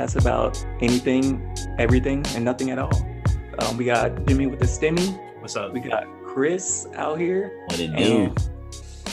[0.00, 2.92] podcast about anything, everything, and nothing at all.
[3.58, 5.18] Um, we got Jimmy with the stimmy.
[5.40, 5.72] What's up?
[5.72, 7.64] We got Chris out here.
[7.66, 8.34] What it do?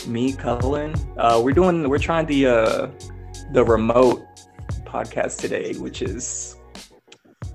[0.10, 0.96] Me, Cullen.
[1.18, 1.90] Uh, we're doing.
[1.90, 2.88] We're trying the uh,
[3.52, 4.24] the remote
[4.86, 6.56] podcast today, which is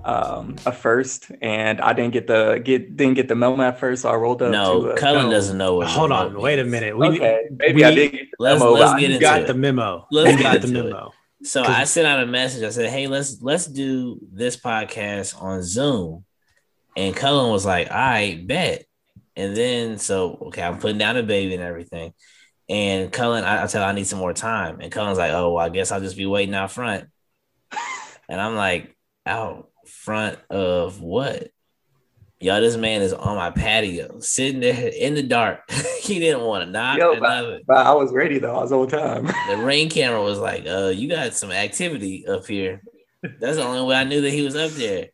[0.05, 1.31] um, a first.
[1.41, 4.41] And I didn't get the get didn't get the memo at first, so I rolled
[4.43, 4.51] up.
[4.51, 5.31] No, to, uh, Cullen no.
[5.31, 5.87] doesn't know what.
[5.87, 6.95] Hold on, remote wait a minute.
[6.97, 8.71] We, Okay, maybe we- I did get the let's- memo.
[8.73, 9.47] let's get you into got it.
[9.47, 10.07] the memo.
[10.11, 11.13] Let's you get got the into it.
[11.43, 12.63] So I sent out a message.
[12.63, 16.25] I said, "Hey, let's let's do this podcast on Zoom,"
[16.95, 18.85] and Cullen was like, "I bet."
[19.35, 22.13] And then so okay, I'm putting down the baby and everything,
[22.69, 25.53] and Cullen, I, I tell her I need some more time, and Cullen's like, "Oh,
[25.53, 27.09] well, I guess I'll just be waiting out front,"
[28.29, 31.49] and I'm like, "Out front of what?"
[32.43, 35.61] Y'all, this man is on my patio, sitting there in the dark.
[36.01, 37.61] he didn't want to knock Yo, or nothing.
[37.65, 38.53] But I was ready though.
[38.57, 39.27] I was on time.
[39.49, 42.81] The Ring camera was like, uh, you got some activity up here.
[43.39, 45.07] That's the only way I knew that he was up there.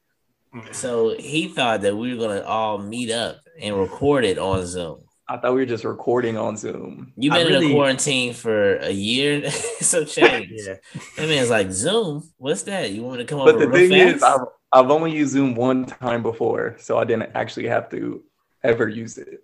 [0.71, 5.02] So he thought that we were gonna all meet up and record it on Zoom.
[5.27, 7.14] I thought we were just recording on Zoom.
[7.16, 10.47] You've I been in really- a quarantine for a year, so change.
[10.52, 10.77] Yeah.
[11.17, 12.27] That man's like Zoom.
[12.38, 12.89] What's that?
[12.89, 14.16] You want me to come But over the real thing fast?
[14.16, 18.23] is, I've, I've only used Zoom one time before, so I didn't actually have to
[18.64, 19.44] ever use it.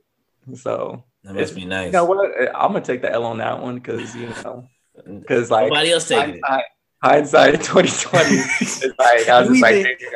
[0.54, 1.88] So that must be nice.
[1.88, 2.30] you know what?
[2.56, 4.68] I'm gonna take the L on that one because you know,
[5.20, 6.42] because like Nobody else taking it.
[7.04, 10.10] hindsight, hindsight 2020 is like I was You just like, even- thinking,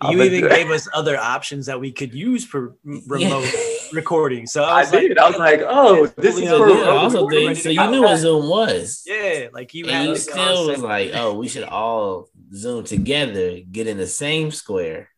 [0.00, 2.74] I'm You even do- gave us other options that we could use for
[3.06, 3.46] remote
[3.92, 4.46] recording.
[4.46, 5.18] So I I was like, did.
[5.18, 7.48] I was like, oh, this is Yeah, for Yeah, yeah, also recording.
[7.50, 7.56] did.
[7.58, 9.04] So you knew what Zoom was.
[9.06, 12.84] yeah, like you and had you the still was like, oh, we should all Zoom
[12.84, 15.08] together, get in the same square.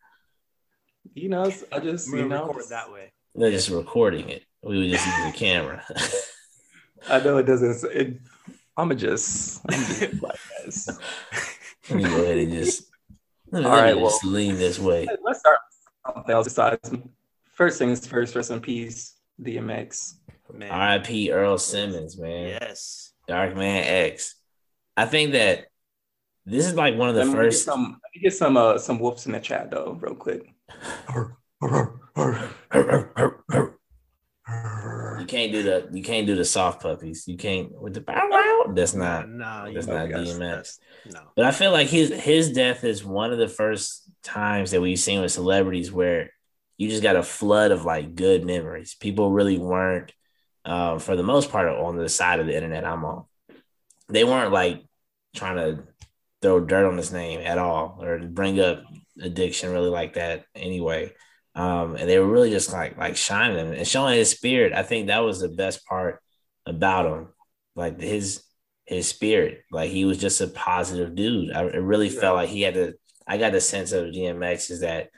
[1.15, 3.13] You know, I just We're you know, record that way.
[3.35, 4.45] They're just recording it.
[4.63, 5.85] We would just use the camera.
[7.09, 7.93] I know it doesn't.
[7.93, 8.19] It,
[8.77, 10.89] I'm gonna just, I'm just like this.
[11.91, 12.91] Let me go ahead and just
[13.51, 15.07] let me, All let me well- just lean this way.
[15.23, 15.59] Let's start
[16.07, 16.93] with something else besides.
[17.53, 18.35] First things first.
[18.35, 20.15] Rest in peace, DMX.
[20.53, 20.71] Man.
[20.71, 21.33] R.I.P.
[21.33, 22.49] Earl Simmons, man.
[22.49, 23.13] Yes.
[23.27, 24.37] Dark Man X.
[24.97, 25.67] I think that
[26.47, 27.65] this is like one of the Let me get first.
[27.65, 27.83] some.
[27.83, 28.57] Let me get some.
[28.57, 30.53] Uh, some whoops in the chat though, real quick.
[34.47, 37.27] You can't do the you can't do the soft puppies.
[37.27, 38.73] You can't with the bow wow.
[38.75, 39.29] That's not.
[39.29, 40.79] No, That's know, not guys, DMX.
[41.13, 41.21] no.
[41.35, 44.99] But I feel like his his death is one of the first times that we've
[44.99, 46.31] seen with celebrities where
[46.77, 48.95] you just got a flood of like good memories.
[48.95, 50.13] People really weren't,
[50.65, 53.25] uh, for the most part, on the side of the internet I'm on.
[54.09, 54.85] They weren't like
[55.35, 55.85] trying to
[56.45, 58.85] throw dirt on his name at all or bring up
[59.23, 61.13] addiction really like that anyway.
[61.57, 64.75] Um, and they were really just like like shining him and showing his spirit.
[64.75, 66.21] I think that was the best part
[66.67, 67.29] about him,
[67.77, 68.45] like his
[68.87, 69.63] his spirit.
[69.73, 71.53] Like he was just a positive dude.
[71.53, 72.95] I it really felt like he had to.
[73.27, 75.11] I got the sense of DMX is that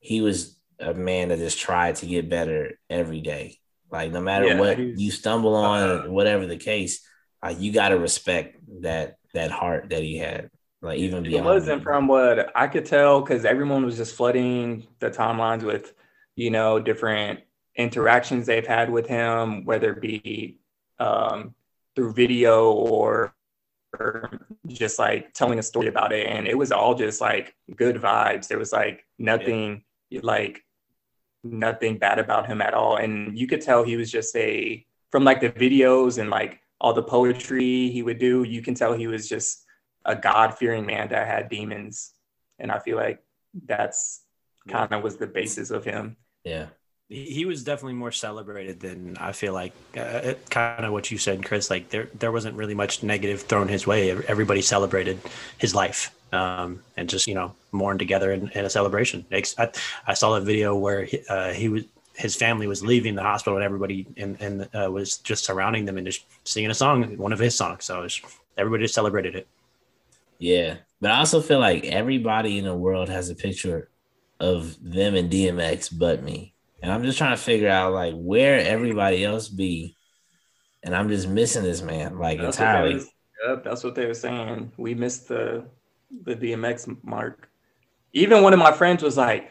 [0.00, 3.58] he was a man that just tried to get better every day.
[3.90, 7.06] Like no matter Yeah, what you stumble on, uh, whatever the case,
[7.42, 10.50] like you got to respect that that heart that he had.
[10.84, 14.86] Like even It beyond wasn't from what I could tell because everyone was just flooding
[14.98, 15.94] the timelines with,
[16.36, 17.40] you know, different
[17.76, 20.58] interactions they've had with him, whether it be
[20.98, 21.54] um,
[21.96, 23.34] through video or,
[23.98, 26.26] or just like telling a story about it.
[26.26, 28.46] And it was all just like good vibes.
[28.46, 29.84] There was like nothing
[30.22, 30.62] like
[31.42, 32.96] nothing bad about him at all.
[32.96, 36.92] And you could tell he was just a from like the videos and like all
[36.92, 39.63] the poetry he would do, you can tell he was just
[40.04, 42.12] a God-fearing man that had demons.
[42.58, 43.22] And I feel like
[43.66, 44.22] that's
[44.68, 46.16] kind of was the basis of him.
[46.44, 46.66] yeah.
[47.08, 49.74] He he was definitely more celebrated than I feel like.
[49.94, 51.68] Uh, kind of what you said, Chris.
[51.68, 54.10] Like there, there wasn't really much negative thrown his way.
[54.10, 55.20] Everybody celebrated
[55.58, 59.26] his life, um, and just you know mourned together in, in a celebration.
[59.30, 59.70] I,
[60.06, 61.84] I saw a video where he, uh, he was
[62.14, 65.98] his family was leaving the hospital and everybody and and uh, was just surrounding them
[65.98, 67.84] and just singing a song, one of his songs.
[67.84, 68.20] So it was,
[68.56, 69.46] everybody just celebrated it.
[70.38, 73.90] Yeah, but I also feel like everybody in the world has a picture
[74.40, 76.54] of them and DMX but me.
[76.82, 79.96] And I'm just trying to figure out like where everybody else be.
[80.82, 82.94] And I'm just missing this man like That's what, entirely.
[82.94, 83.10] was,
[83.46, 84.72] yep, that's what they were saying.
[84.76, 85.64] We missed the
[86.24, 87.48] the DMX mark.
[88.12, 89.50] Even one of my friends was like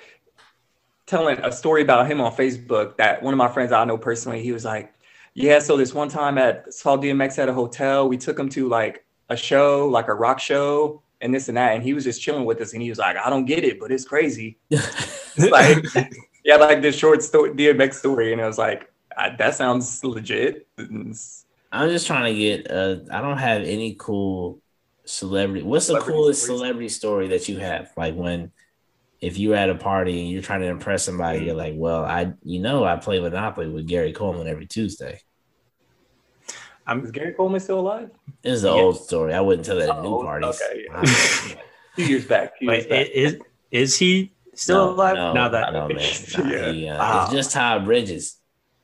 [1.06, 4.42] telling a story about him on Facebook that one of my friends I know personally,
[4.44, 4.94] he was like,
[5.34, 8.70] Yeah, so this one time at saw DMX at a hotel, we took him to
[8.70, 9.03] like
[9.34, 11.76] a show, like a rock show, and this and that.
[11.76, 13.80] And he was just chilling with us and he was like, I don't get it,
[13.80, 14.58] but it's crazy.
[15.38, 15.84] like
[16.44, 20.68] yeah, like this short story DMX story, and I was like, that sounds legit.
[20.78, 22.70] I'm just trying to get.
[22.70, 24.62] Uh, I don't have any cool
[25.06, 25.64] celebrity.
[25.64, 26.60] What's the Celebrity coolest stories.
[26.60, 27.92] celebrity story that you have?
[27.96, 28.52] Like when,
[29.22, 32.34] if you're at a party and you're trying to impress somebody, you're like, "Well, I,
[32.44, 35.22] you know, I play Monopoly with Gary Coleman every Tuesday."
[36.88, 38.10] Is Gary Coleman still alive?
[38.42, 38.82] This is an Yeah.
[38.82, 39.34] old story.
[39.34, 40.62] I wouldn't tell that at new Oh, parties.
[40.62, 41.02] okay, yeah.
[41.02, 41.56] I-
[41.96, 42.60] Two years back.
[42.60, 43.08] Two years Wait, back.
[43.14, 43.38] is
[43.72, 45.16] is he still No, alive?
[45.16, 45.98] No, now that no, man.
[46.38, 46.72] Nah, Yeah.
[46.72, 47.24] he, uh, Ah.
[47.26, 48.38] It's just Todd Bridges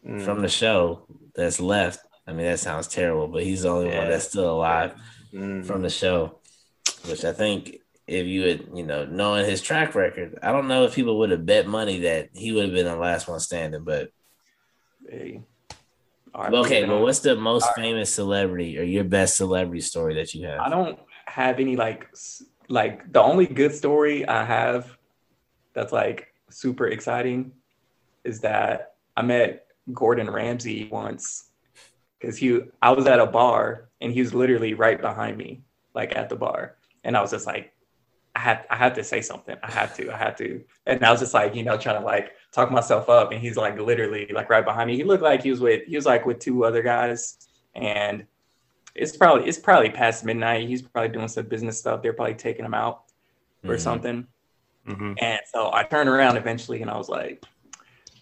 [0.08, 0.22] Mm.
[0.24, 1.02] from the show
[1.36, 2.00] that's left.
[2.26, 4.00] I mean, that sounds terrible, but he's the only Yeah.
[4.00, 4.94] one that's still alive
[5.34, 5.66] Mm.
[5.66, 6.40] from the show,
[7.08, 10.86] which I think if you had, you know, knowing his track record, I don't know
[10.86, 13.84] if people would have bet money that he would have been the last one standing.
[13.84, 14.10] But
[15.08, 15.42] Hey.
[16.36, 20.16] Right, okay, but well, what's the most All famous celebrity or your best celebrity story
[20.16, 20.60] that you have?
[20.60, 22.08] I don't have any like
[22.68, 24.98] like the only good story I have
[25.74, 27.52] that's like super exciting
[28.24, 31.46] is that I met Gordon Ramsay once
[32.20, 35.62] because he I was at a bar and he was literally right behind me,
[35.94, 37.74] like at the bar, and I was just like,
[38.40, 41.12] I had I had to say something, I had to, I had to, and I
[41.12, 44.28] was just like, you know, trying to like talk myself up, and he's like literally
[44.34, 44.96] like right behind me.
[44.96, 48.26] He looked like he was with he was like with two other guys, and
[48.96, 50.70] it's probably it's probably past midnight.
[50.70, 52.02] He's probably doing some business stuff.
[52.02, 53.04] They're probably taking him out
[53.66, 53.80] or Mhm.
[53.82, 54.28] something.
[54.88, 55.22] Mhm.
[55.22, 57.44] And so I turned around eventually and I was like,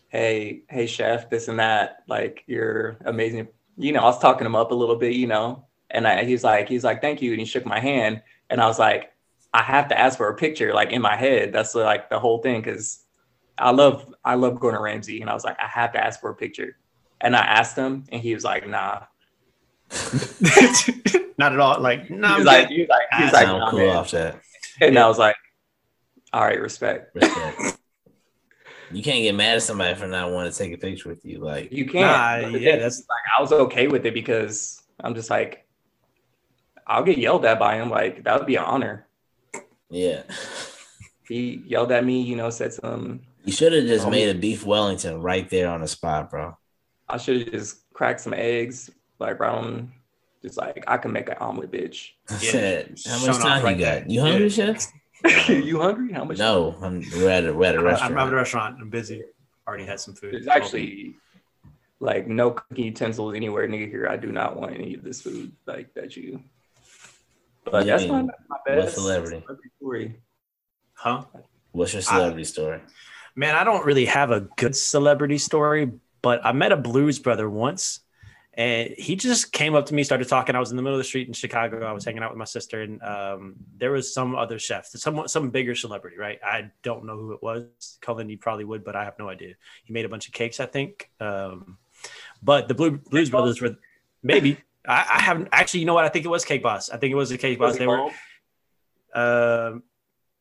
[0.09, 1.97] Hey, hey chef, this and that.
[2.07, 3.49] Like you're amazing.
[3.77, 5.65] You know, I was talking him up a little bit, you know.
[5.91, 7.31] And I, he's like, he's like, thank you.
[7.31, 8.23] And he shook my hand.
[8.49, 9.11] And I was like,
[9.57, 11.51] I have to ask for a picture, like in my head.
[11.53, 12.61] That's like the whole thing.
[12.61, 12.99] Cause
[13.57, 15.21] I love I love Gordon Ramsay.
[15.21, 16.77] And I was like, I have to ask for a picture.
[17.21, 19.01] And I asked him and he was like, nah.
[21.39, 21.79] Not at all.
[21.79, 22.75] Like, no, He I'm was like, good.
[22.75, 23.95] he was like, he was I like, sound nah, cool man.
[23.95, 24.39] off that.
[24.81, 25.35] And I was like,
[26.33, 27.15] all right, respect.
[27.15, 27.77] Respect.
[28.91, 31.39] you can't get mad at somebody for not wanting to take a picture with you.
[31.39, 32.51] Like, You can't.
[32.51, 35.65] Nah, yeah, that's- like I was okay with it because I'm just like,
[36.85, 37.89] I'll get yelled at by him.
[37.89, 39.06] Like that would be an honor.
[39.89, 40.23] Yeah.
[41.27, 43.21] He yelled at me, you know, said some.
[43.43, 44.09] You should have just Oh.
[44.09, 46.57] made a beef Wellington right there on the spot, bro.
[47.09, 48.89] I should have just cracked some eggs,
[49.19, 49.91] like right on.
[50.41, 52.11] Just like I can make an omelet, bitch.
[52.29, 52.37] Yeah.
[52.37, 53.91] Said, How much off time right you got?
[54.01, 54.05] there.
[54.07, 54.73] You hungry, Yeah.
[54.77, 55.49] chef?
[55.49, 56.13] you hungry?
[56.13, 56.37] How much?
[56.37, 58.13] No, I'm, we're at a, we're at a I'm, restaurant.
[58.13, 58.77] I'm at a restaurant.
[58.79, 59.23] I'm busy.
[59.67, 60.33] Already had some food.
[60.33, 61.15] There's actually
[61.99, 64.07] like no cooking utensils anywhere near here.
[64.07, 66.41] I do not want any of this food like that you.
[67.71, 69.43] But Yeah, that's my, my what best celebrity?
[69.79, 70.19] story.
[70.93, 71.25] huh?
[71.71, 72.81] What's your celebrity story?
[73.35, 75.91] Man, I don't really have a good celebrity story,
[76.21, 77.99] but I met a blues brother once
[78.57, 80.55] and he just came up to me, started talking.
[80.55, 81.85] I was in the middle of the street in Chicago.
[81.85, 85.27] I was hanging out with my sister, and um, there was some other chef, some
[85.27, 86.39] some bigger celebrity, right?
[86.43, 87.99] I don't know who it was.
[88.01, 89.53] Cullen, you probably would, but I have no idea.
[89.83, 91.11] He made a bunch of cakes, I think.
[91.19, 91.77] Um,
[92.41, 93.75] but the Blue, Blues Brothers were
[94.23, 94.57] maybe.
[94.87, 95.81] I, I haven't actually.
[95.81, 96.05] You know what?
[96.05, 96.89] I think it was Cake Boss.
[96.89, 97.77] I think it was the Cake Boss.
[97.77, 98.09] They were.
[99.13, 99.83] Um,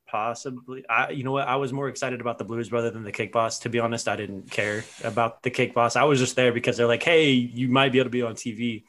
[0.07, 0.85] possibly.
[0.89, 1.49] I, you know what?
[1.49, 3.61] I was more excited about the Blues Brother than the Cake Boss.
[3.61, 5.97] To be honest, I didn't care about the Cake Boss.
[5.97, 8.35] I was just there because they're like, "Hey, you might be able to be on
[8.35, 8.85] TV,"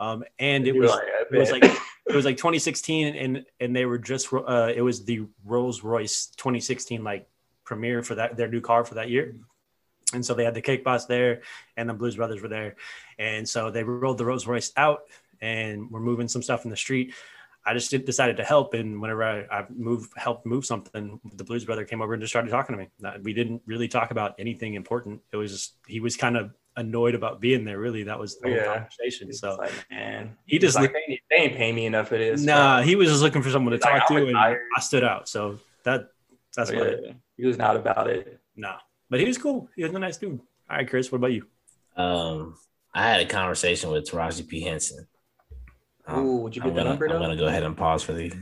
[0.00, 3.86] um, and it was like, it was like it was like 2016, and and they
[3.86, 7.28] were just uh, it was the Rolls Royce 2016 like
[7.64, 9.36] premiere for that their new car for that year.
[10.14, 11.42] And so they had the Cake Boss there,
[11.76, 12.76] and the Blues Brothers were there,
[13.18, 15.02] and so they rolled the Rolls Royce out,
[15.40, 17.14] and we're moving some stuff in the street.
[17.66, 21.44] I just did- decided to help, and whenever I, I moved, helped move something, the
[21.44, 23.20] Blues Brother came over and just started talking to me.
[23.22, 25.20] We didn't really talk about anything important.
[25.32, 27.78] It was just he was kind of annoyed about being there.
[27.78, 28.74] Really, that was the whole Yeah.
[28.74, 29.28] conversation.
[29.28, 32.08] It's So like, man, he just like looked- they, ain't- they ain't paying me enough
[32.08, 32.40] for this.
[32.42, 34.62] Nah, he was just looking for someone to He's like, talk I'm to, and retired.
[34.76, 35.28] I stood out.
[35.28, 36.08] So that
[36.56, 36.86] that's So, what.
[36.86, 38.40] yeah, It, he was not about it.
[38.56, 38.76] nah,
[39.10, 39.68] but he was cool.
[39.76, 40.40] He was a nice dude.
[40.70, 41.46] All right, Chris, what about you?
[41.96, 42.56] Um,
[42.98, 45.06] I had a conversation with Taraji P Henson.
[46.04, 47.20] Um, Ooh, would you I'm put the gonna, number I'm though?
[47.20, 48.32] gonna go ahead and pause for the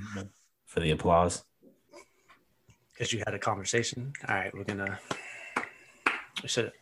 [0.65, 1.45] for the applause.
[2.95, 4.15] Because you had a conversation.
[4.27, 4.99] All right, we're gonna.
[5.59, 6.73] I should.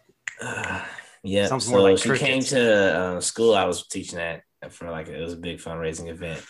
[0.40, 0.84] Uh,
[1.24, 4.88] yeah, Sounds so more like she came to uh, school I was teaching at for
[4.88, 6.44] like it was a big fundraising event,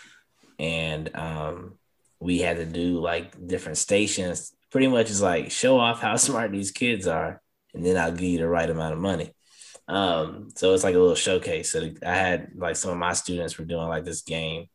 [0.59, 1.79] and um,
[2.21, 4.55] we had to do like different stations.
[4.71, 7.41] Pretty much is like show off how smart these kids are,
[7.73, 9.34] and then I'll give you the right amount of money.
[9.87, 11.73] Um, so it's like a little showcase.
[11.73, 14.67] So I had like some of my students were doing like this game.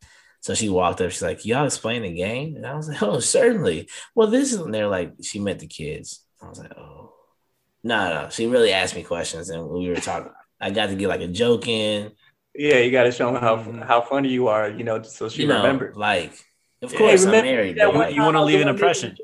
[0.41, 2.55] So she walked up, she's like, Y'all explain the game?
[2.55, 3.89] And I was like, Oh, certainly.
[4.15, 6.23] Well, this is and they're like, she met the kids.
[6.41, 7.13] I was like, Oh,
[7.83, 8.29] no, no.
[8.29, 10.31] She really asked me questions and we were talking.
[10.61, 12.11] I got to get like a joke in,
[12.53, 13.85] Yeah, you got to show him how Mhm.
[13.85, 15.95] how funny you are, you know, so she you know, remembers.
[15.95, 16.33] like,
[16.81, 17.77] of course, remember I'm married.
[17.77, 19.17] that you I was leave an impression.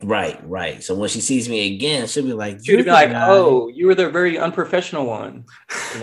[0.00, 0.10] The jokes?
[0.10, 0.82] right, right.
[0.82, 3.68] So when she sees me again, she'll be like, She would be like, guy." "Oh,
[3.68, 5.44] you were the very unprofessional one."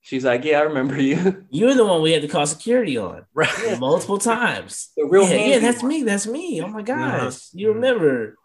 [0.00, 1.44] She's like, yeah, I remember you.
[1.50, 3.78] You're the one we had to call security on Right.
[3.78, 4.88] multiple times.
[4.96, 5.90] The real yeah, yeah, that's one.
[5.90, 6.02] me.
[6.02, 6.62] That's me.
[6.62, 8.36] Oh my gosh, you remember?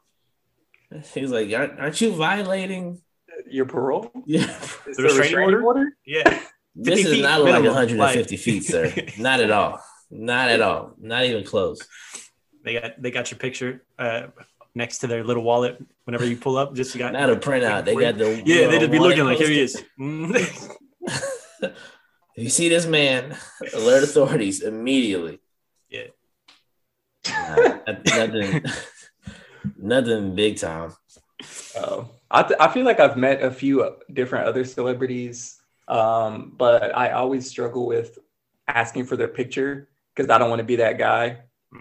[1.14, 3.02] He was like, aren't, aren't you violating?
[3.50, 4.12] Your parole?
[4.26, 4.42] Yeah,
[4.86, 5.96] Is The restraining order?
[6.06, 6.38] Yeah.
[6.76, 8.94] this is feet not like 150 feet, sir.
[9.18, 9.80] Not at all.
[10.12, 10.96] Not at all.
[11.00, 11.80] Not even close.
[12.66, 14.28] They got they got your picture uh,
[14.76, 16.76] next to their little wallet whenever you pull up.
[16.76, 17.86] Just you got Not a printout.
[17.86, 19.84] They got the Yeah, they just be looking like here he is.
[22.36, 23.38] You see this man,
[23.74, 25.40] alert authorities immediately.
[25.90, 26.08] Yeah.
[27.30, 28.66] Nah, nothing,
[29.78, 30.94] nothing big time.
[31.78, 36.96] Oh, I, th- I feel like I've met a few different other celebrities, um, but
[36.98, 38.18] I always struggle with
[38.68, 41.38] asking for their picture because I don't want to be that guy.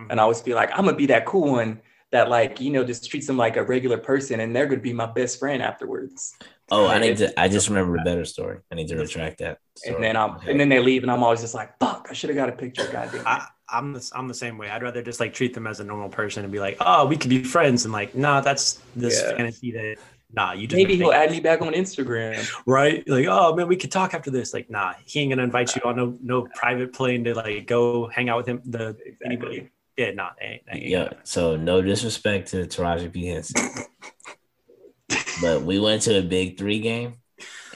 [0.08, 1.82] And I always feel like I'm gonna be that cool one
[2.12, 4.92] that like you know just treats them like a regular person, and they're gonna be
[4.92, 6.34] my best friend afterwards.
[6.70, 7.38] Oh, I need to.
[7.40, 8.58] I just remember a better story.
[8.70, 9.58] I need to retract that.
[9.86, 10.50] And then I'm Okay.
[10.52, 12.52] and then they leave, and I'm always just like, fuck, I should have got a
[12.52, 12.88] picture.
[12.90, 13.24] Goddamn.
[13.26, 14.68] I, I'm the, I'm the same way.
[14.70, 17.16] I'd rather just like treat them as a normal person and be like, oh, we
[17.16, 19.36] could be friends, and like, nah, that's this Yeah.
[19.36, 19.96] fantasy that
[20.34, 22.42] nah, you just Maybe he'll add me back on Instagram.
[22.66, 23.06] right?
[23.08, 24.52] Like, oh man, we could talk after this.
[24.54, 28.06] Like, nah, he ain't gonna invite you on no no private plane to like go
[28.08, 28.60] hang out with him.
[28.66, 29.70] The anybody, Exactly.
[30.06, 31.08] Yeah, nah, ain't, ain't Yeah.
[31.24, 33.68] So no disrespect to Taraji P Henson,
[35.42, 37.14] but we went to a big three game,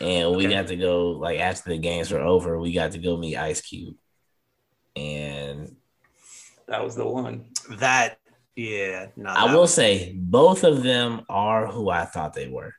[0.01, 0.55] and we Okay.
[0.55, 3.61] got to go like after the games were over, we got to go meet Ice
[3.61, 3.95] Cube,
[4.95, 5.77] and
[6.69, 7.47] That was the one.
[7.79, 8.19] that.
[8.57, 12.49] Yeah, nah, I that will was- say both of them are who I thought they
[12.49, 12.73] were.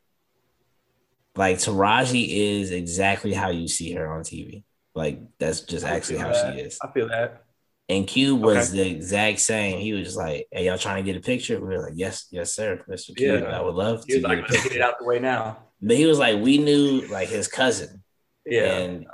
[1.35, 4.63] Like Taraji is exactly how you see her on TV.
[4.95, 6.55] Like that's just I actually how that.
[6.55, 6.79] she is.
[6.81, 7.43] I feel that.
[7.89, 9.79] And Cube was the exact same.
[9.79, 12.27] He was just like, "Hey, y'all trying to get a picture?" We were like, "Yes,
[12.31, 13.15] yes, sir, Mr.
[13.15, 13.43] Cube.
[13.43, 13.57] Yeah.
[13.57, 15.57] I would love He to was get like, get it out the way now.
[15.81, 18.03] But he was like, we knew like his cousin,
[18.45, 18.77] Yeah.
[18.77, 19.07] and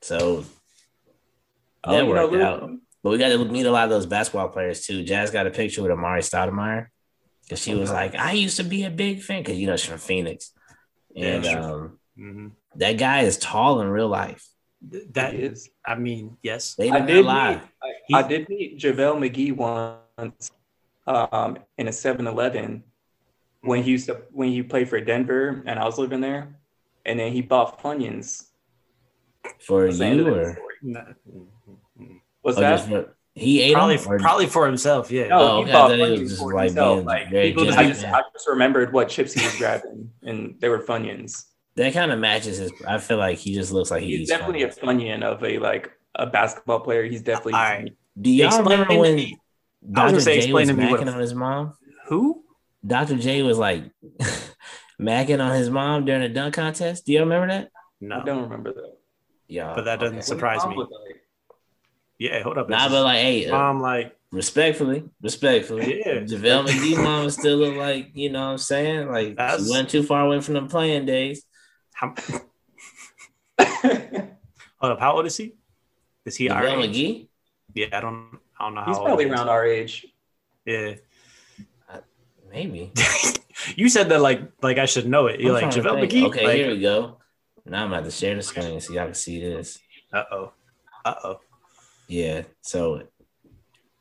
[0.00, 0.44] so
[1.84, 2.70] Oh, that know, worked Lil- out.
[3.02, 5.04] But we got to meet a lot of those basketball players too.
[5.04, 6.86] Jazz got a picture with Amar'e Stoudemire
[7.44, 9.90] because she was like, "I used to be a big fan," because you know she's
[9.90, 10.52] from Phoenix,
[11.14, 12.52] and Yeah, um, Mhm.
[12.76, 14.44] that guy is tall in real life.
[14.90, 15.70] Th- that He is.
[15.86, 17.54] I mean, yes, They I did did lie.
[17.54, 17.62] meet,
[18.14, 20.50] I, I did meet JaVale McGee once
[21.06, 22.82] um, in a 7-Eleven
[23.62, 26.56] when he used to when he played for Denver and I was living there,
[27.04, 28.46] and then he bought Funyuns.
[29.60, 30.66] for That's the you or story.
[30.82, 31.00] Nah.
[32.42, 32.76] What's or that?
[32.76, 35.10] just for, he ate probably them, or- probably for himself.
[35.10, 35.28] Yeah.
[35.28, 37.04] No, Oh, he okay, bought I thought he was Funyuns just for like himself.
[37.04, 38.02] Like very people, I generous.
[38.02, 41.44] just, I just remembered what chips he was grabbing, and they were Funyuns.
[41.76, 42.72] That kind of matches his.
[42.86, 44.30] I feel like he just looks like he He's eats.
[44.30, 45.20] definitely a Funyuns.
[45.20, 47.04] Funyun of a like a basketball player.
[47.04, 47.54] He's definitely.
[47.54, 47.96] All right.
[48.20, 49.38] Do y'all Explain remember when me-
[49.90, 50.06] Dr.
[50.10, 51.74] gonna say, J was to me what macking on his mom?
[52.08, 52.42] Who?
[52.86, 53.16] Dr.
[53.16, 53.84] J was like
[55.00, 57.04] macking on his mom during a dunk contest.
[57.06, 57.70] Do y'all remember that?
[58.00, 58.96] No, I don't remember that.
[59.48, 60.24] Yeah, But that doesn't okay.
[60.26, 60.70] surprise me.
[60.70, 61.22] his mom look like?
[62.18, 62.42] Yeah.
[62.42, 62.68] Hold up.
[62.68, 66.14] Nah, this but like, hey, uh, mom, like, respectfully, respectfully, Yeah.
[66.20, 69.08] JaVale McGee mom still look like, you know what I'm saying?
[69.10, 71.44] Like, That's- she wasn't too far away from the playing days.
[71.96, 72.14] How,
[73.58, 75.00] hold up.
[75.00, 75.54] How old is he?
[76.26, 76.94] Is he our age?
[76.94, 77.28] McGee?
[77.74, 78.38] Yeah, I don't.
[78.58, 78.86] I don't know how.
[78.88, 80.06] He's probably around our age.
[80.66, 80.94] Yeah.
[82.50, 82.92] Maybe.
[83.76, 85.40] you said that like like I should know it.
[85.40, 86.08] You're I'm like trying to JaVale.
[86.08, 86.26] McGee.
[86.28, 87.18] Okay, like, here we go.
[87.64, 89.78] Now I'm about to share the screen so y'all can see this.
[90.12, 90.52] Uh oh.
[91.04, 91.40] Uh oh.
[92.08, 93.12] Yeah, so it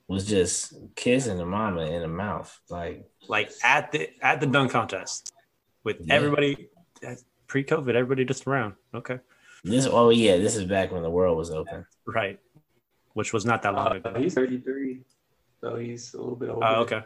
[0.08, 2.54] was just kissing the mama in the mouth.
[2.70, 5.34] Like, Like at the at the dunk contest
[5.84, 6.14] with Yeah.
[6.14, 6.70] everybody
[7.48, 8.74] pre COVID, everybody just around.
[8.94, 9.20] Okay.
[9.64, 11.86] this, oh, yeah, this is back when the world was open.
[12.06, 12.40] Right.
[13.14, 14.14] Which was not that long Uh, ago.
[14.18, 15.02] he's 33,
[15.62, 16.66] so he's a little bit older.
[16.66, 17.04] Oh, okay.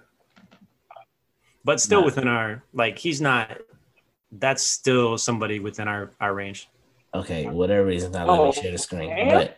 [1.64, 2.06] But still Nah.
[2.06, 3.58] within our like he's not
[4.32, 6.70] that's still somebody within our our range.
[7.14, 9.10] Okay, whatever reason, not let Oh, me share the screen.
[9.10, 9.30] man.
[9.30, 9.58] But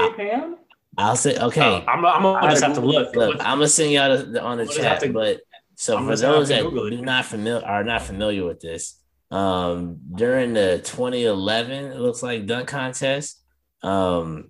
[0.00, 0.56] Okay, Pam.
[0.96, 3.14] I'll say, okay, Uh, I'm, I'm gonna just have to look.
[3.14, 5.08] look, I'm gonna send y'all the, the- on the We'll just have chat.
[5.08, 5.40] to- but
[5.74, 8.96] so I'm for those that Google do not familiar are not familiar with this,
[9.30, 13.40] um, during the 2011, it looks like dunk contest,
[13.82, 14.48] um,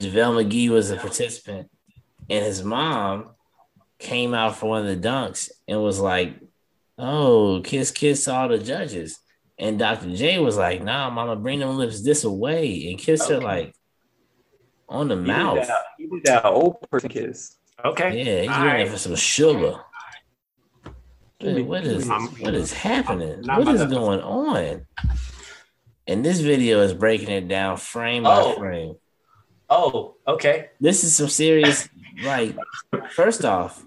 [0.00, 1.70] JaVale McGee was a participant,
[2.30, 3.30] and his mom
[3.98, 6.36] came out for one of the dunks and was like,
[6.96, 9.18] "Oh, kiss, kiss all the judges."
[9.58, 10.14] And Dr.
[10.16, 13.74] J was like, "Nah, mama, bring them lips this away," and kissed her like
[14.88, 15.66] on the He did mouth.
[15.66, 17.56] that- He did that old person kiss.
[17.84, 18.22] Okay.
[18.24, 18.88] Yeah, he's All looking right.
[18.88, 19.80] for some sugar.
[21.40, 23.42] Give me- What give is me I'm- what is happening?
[23.46, 24.86] What is going on?
[26.06, 28.54] And this video is breaking it down frame by Oh.
[28.56, 28.96] frame.
[29.68, 30.70] Oh, okay.
[30.80, 31.88] This is some serious.
[32.24, 32.56] Like,
[33.12, 33.84] first off,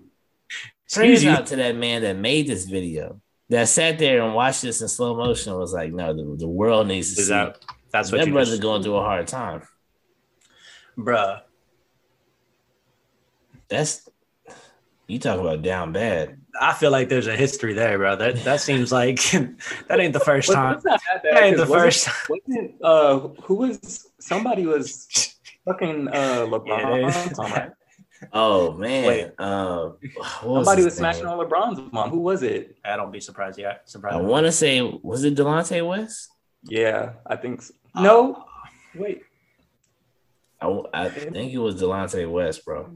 [0.92, 3.20] praise out to that man that made this video.
[3.50, 6.48] That sat there and watched this in slow motion and was like, "No, the, the
[6.48, 7.60] world needs to Is see that
[7.92, 9.68] That's what that you brother's just, going through a hard time.
[10.98, 11.42] bruh.
[13.68, 14.08] That's
[15.14, 16.38] you talk about down bad.
[16.60, 18.16] I feel like there's a history there, bro.
[18.16, 19.22] That that seems like
[19.88, 20.80] that ain't the first What- time.
[20.84, 22.30] that bad, That ain't the 'cause wasn't- first.
[22.30, 27.02] Wasn't uh who was somebody was fucking uh LeBron?
[27.02, 27.72] Yeah, it- mom, right?
[28.32, 29.06] Oh man.
[29.06, 29.32] Wait.
[29.38, 31.40] Uh, what was Somebody was smashing name?
[31.40, 32.10] on LeBron's mom.
[32.10, 32.78] Who was it?
[32.86, 33.58] I don't be surprised.
[33.60, 34.16] Yeah, surprised.
[34.16, 36.30] I want to say was it Delonte West?
[36.64, 37.74] Yeah, I think so.
[37.96, 38.46] No,
[38.96, 39.24] wait.
[40.62, 42.96] I, I think it was Delonte West, bro.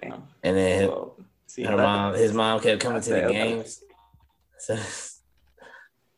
[0.00, 0.22] Damn.
[0.42, 3.82] And then his, Well, see, her mom, his mom kept coming to the games.
[4.60, 4.76] So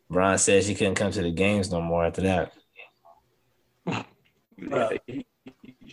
[0.08, 2.52] Bron said she couldn't come to the games no more after that.
[3.86, 5.26] yeah, he-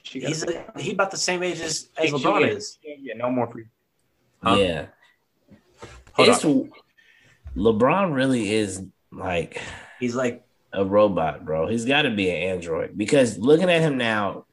[0.02, 0.46] she got He's
[0.78, 2.80] he about the same age as, as She- LeBron is.
[2.82, 3.66] Yeah, no more free.
[4.42, 4.56] Huh?
[4.56, 4.86] Yeah.
[6.14, 6.46] Hold It's
[7.56, 9.62] LeBron really is like
[10.00, 11.68] He's like, a robot, bro.
[11.68, 14.46] He's got to be an android because looking at him now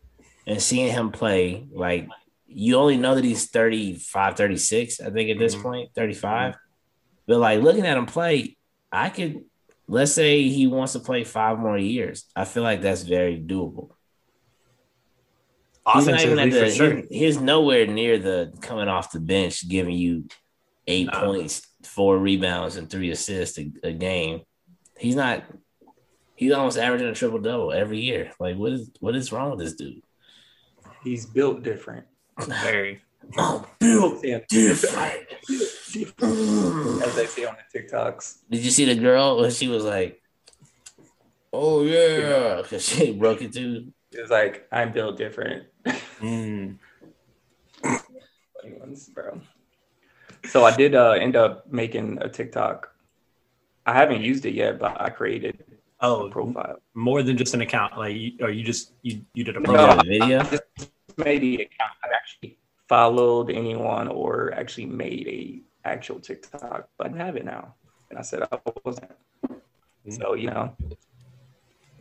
[0.46, 2.08] and seeing him play, like
[2.54, 5.62] you only know that he's 35, 36, I think at this Mhm.
[5.62, 6.54] point, 35.
[7.26, 8.56] But like looking at him play,
[8.92, 9.44] I could
[9.86, 12.24] let's say he wants to play five more years.
[12.34, 13.90] I feel like that's very doable.
[15.92, 16.96] He's not even at the, sure.
[16.96, 20.26] he's, he's nowhere near the coming off the bench giving you
[20.86, 21.20] eight No.
[21.26, 24.40] points, four rebounds, and three assists a, a game.
[24.98, 25.44] He's not.
[26.36, 28.32] He's almost averaging a triple double every year.
[28.40, 30.00] Like what is what is wrong with this dude?
[31.02, 32.06] He's built different.
[32.38, 33.00] Very.
[33.38, 35.26] Oh, Bill, Yeah, different.
[37.02, 38.38] as they say on the TikToks.
[38.50, 40.20] Did you see the girl when she was like,
[41.52, 43.92] "Oh yeah," because she broke it too.
[44.12, 45.64] It's like I'm built different.
[46.20, 46.76] Mm.
[48.80, 49.40] Ones, bro.
[50.46, 52.88] So I did uh, end up making a TikTok.
[53.86, 55.62] I haven't used it yet, but I created
[56.00, 56.80] a Oh, profile.
[56.94, 57.96] more than just an account.
[57.98, 59.72] Like, you, or you just you you did a You No.
[59.74, 59.96] profile.
[59.96, 60.40] got video.
[60.40, 60.62] I just
[61.16, 61.92] made the account.
[62.04, 67.74] I've actually followed anyone or actually made a actual TikTok, but I have it now.
[68.10, 69.10] And I said I wasn't.
[70.10, 70.76] So you know,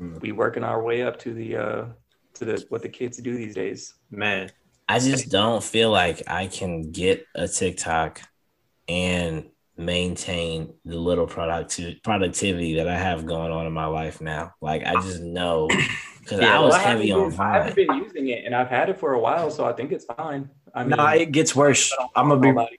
[0.01, 0.19] Mm.
[0.21, 1.85] we working our way up to the uh
[2.33, 3.93] to the what the kids do these days.
[4.09, 4.49] Man,
[4.87, 8.21] I just don't feel like I can get a TikTok
[8.87, 14.53] and maintain the little producti- productivity that I have going on in my life now.
[14.61, 15.69] Like I just know
[16.23, 18.89] because I was well, heavy on been- I haven't been using it, and I've had
[18.89, 20.49] it for a while, so I think it's fine.
[20.73, 21.93] I mean, nah, it gets worse.
[21.99, 22.77] I I'm gonna be nobody.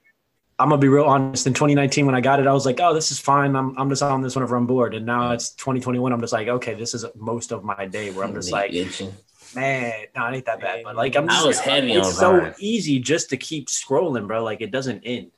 [0.59, 1.47] I'm gonna be real honest.
[1.47, 3.57] In 2019, when I got it, I was like, "Oh, this is fine.
[3.57, 6.13] I'm, I'm just on this whenever I'm bored." And now it's 2021.
[6.13, 9.13] I'm just like, "Okay, this is most of my day where I'm just like, itching.
[9.55, 12.19] man, no, it ain't that bad." But like, I'm I just, was heavy on it's
[12.19, 14.43] so easy just to keep scrolling, bro.
[14.43, 15.33] Like it doesn't end.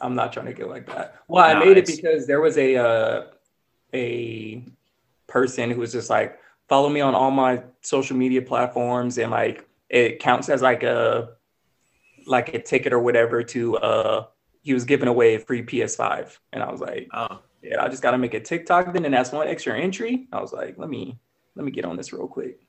[0.00, 1.16] I'm not trying to get like that.
[1.28, 3.22] Well, I made it because there was a uh,
[3.94, 4.64] a
[5.26, 6.38] person who was just like,
[6.72, 11.28] follow me on all my social media platforms, and like it counts as like a
[12.26, 14.24] like a ticket or whatever to uh
[14.62, 18.02] he was giving away a free PS5, and I was like, Oh, yeah, I just
[18.02, 20.28] got to make a TikTok then, and that's one extra entry.
[20.32, 21.18] I was like, let me
[21.56, 22.60] let me get on this real quick.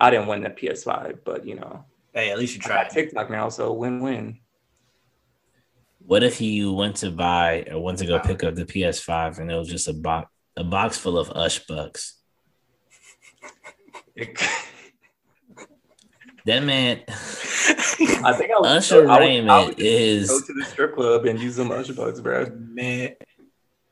[0.00, 2.90] I didn't win the PS5, but you know, hey, at least you I got tried.
[2.90, 4.40] TikTok now, so win win.
[6.00, 9.52] What if you went to buy or went to go pick up the PS5 and
[9.52, 12.19] it was just a box a box full of Ush bucks?
[16.46, 20.64] That man, I think I was Usher I would- I would is go to the
[20.64, 22.46] strip club and use some Usher bucks, bro.
[22.58, 23.10] Man,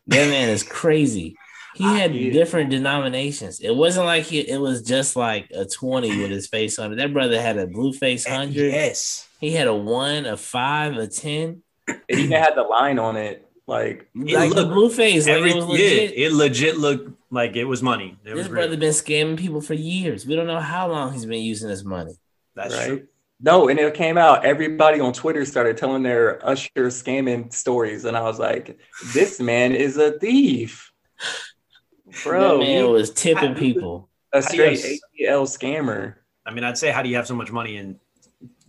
[0.07, 1.37] that man is crazy.
[1.75, 2.33] He had Yeah.
[2.33, 3.61] different denominations.
[3.61, 6.97] It wasn't like he, it was just like a 20 with his face on it.
[6.97, 8.73] That brother had a blue face 100.
[8.73, 9.29] yes.
[9.41, 11.63] He had a one, a five, a 10.
[11.87, 15.27] It even had the line on it, like It like the looked- blue face.
[15.29, 16.13] Like it was yeah, legit.
[16.17, 18.17] it legit looked like it was money.
[18.25, 18.63] It was this real.
[18.63, 20.27] brother been scamming people for years.
[20.27, 22.13] We don't know how long he's been using this money.
[22.55, 22.87] That's right?
[22.87, 23.07] true.
[23.41, 24.45] No, and it came out.
[24.45, 28.79] Everybody on Twitter started telling their Usher scamming stories, and I was like,
[29.15, 30.93] "This man is a thief,
[32.25, 32.59] bro.
[32.59, 34.09] that man you was tipping I- people.
[34.33, 36.15] a How do you straight guys- ATL scammer."
[36.47, 37.97] I mean, I'd say, how do you have so much money and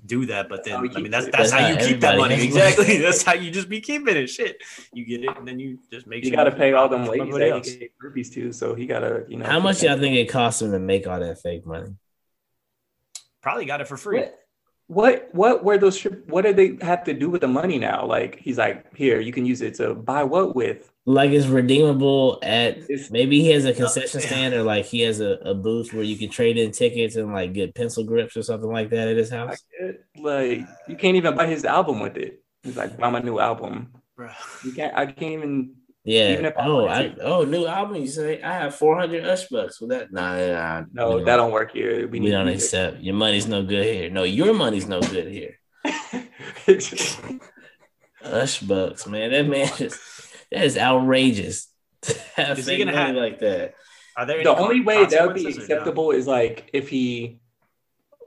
[0.10, 0.50] do that?
[0.50, 2.44] But then, How we I mean, that's that's, That's how you keep that money.
[2.44, 2.98] Exactly.
[3.06, 4.28] that's how you just be keeping it.
[4.28, 6.90] Shit, you get it, and then you just make You sure got to pay all
[6.90, 7.68] them from ladies that else.
[7.68, 9.46] he gave groupies to, so he got to, you know.
[9.46, 11.96] How much y'all think it cost him to make all that fake money?
[13.42, 14.20] Probably got it for free.
[14.20, 14.40] What?
[14.88, 15.30] What?
[15.34, 16.02] What were those?
[16.04, 18.06] What did they have to do with the money now?
[18.06, 20.92] Like he's like, here, you can use it to buy what with?
[21.10, 22.78] Like it's redeemable at
[23.10, 26.16] maybe he has a concession stand or like he has a, a booth where you
[26.16, 29.32] can trade in tickets and like get pencil grips or something like that at his
[29.32, 29.58] house.
[30.20, 32.44] like you can't even buy his album with it.
[32.62, 33.92] He's like, buy my new album.
[34.16, 34.36] Bruh.
[34.64, 34.96] You can't.
[34.96, 35.74] I can't even.
[36.04, 36.34] Yeah.
[36.34, 37.96] Even if I oh, I, oh, new album.
[37.96, 40.14] You say I have 400 Ush bucks with that?
[40.14, 40.86] Nah, nah, nah.
[40.94, 42.08] No, we that don't work here.
[42.08, 42.66] We, need don't music.
[42.66, 43.02] accept.
[43.02, 44.12] Your money's no good here.
[44.12, 45.58] No, your money's no good here.
[48.24, 49.32] Ush bucks, man.
[49.32, 50.00] That man is
[50.52, 51.68] that is outrageous.
[52.38, 53.76] Is he gonna have- like that?
[54.18, 55.76] Are there the only way that would be consequences or no?
[55.76, 57.40] acceptable is like if he,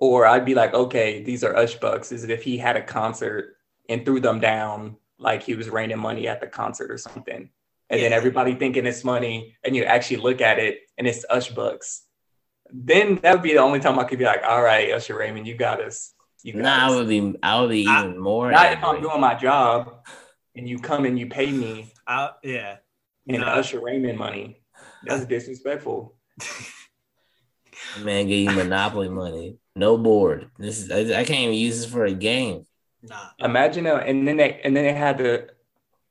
[0.01, 2.13] or I'd be like, okay, these are Ush bucks.
[2.13, 3.57] Is if he had a concert
[3.91, 7.51] and threw them down like he was raining money at the concert or something,
[7.91, 11.51] and then everybody thinking it's money, and you actually look at it and it's Ush
[11.51, 12.03] bucks.
[12.73, 15.47] Then that would be the only time I could be like, all right, Usher Raymond,
[15.47, 16.15] you got us.
[16.43, 16.95] You got Nah, I us.
[16.97, 18.51] would be I would be I- even more.
[18.51, 20.07] Not if I'm doing my job
[20.57, 22.77] and you come and you pay me Uh, yeah.
[23.29, 23.47] And No.
[23.47, 24.61] Usher Raymond money.
[25.05, 26.17] That's disrespectful.
[28.05, 29.59] Man, give you monopoly money.
[29.75, 30.51] No board.
[30.59, 32.67] This is I, I can't even use this for a game.
[33.03, 33.17] Nah.
[33.39, 35.49] Imagine a, and then they and then they had to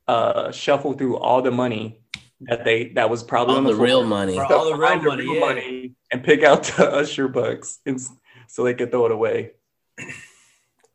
[0.08, 2.00] uh shuffle through all the money
[2.42, 4.36] that they that was probably All on the floor real money.
[4.36, 5.04] Bro, to all the real find
[5.40, 5.88] money, yeah.
[6.12, 8.00] and pick out the Usher bucks and,
[8.48, 9.52] so they could throw it away.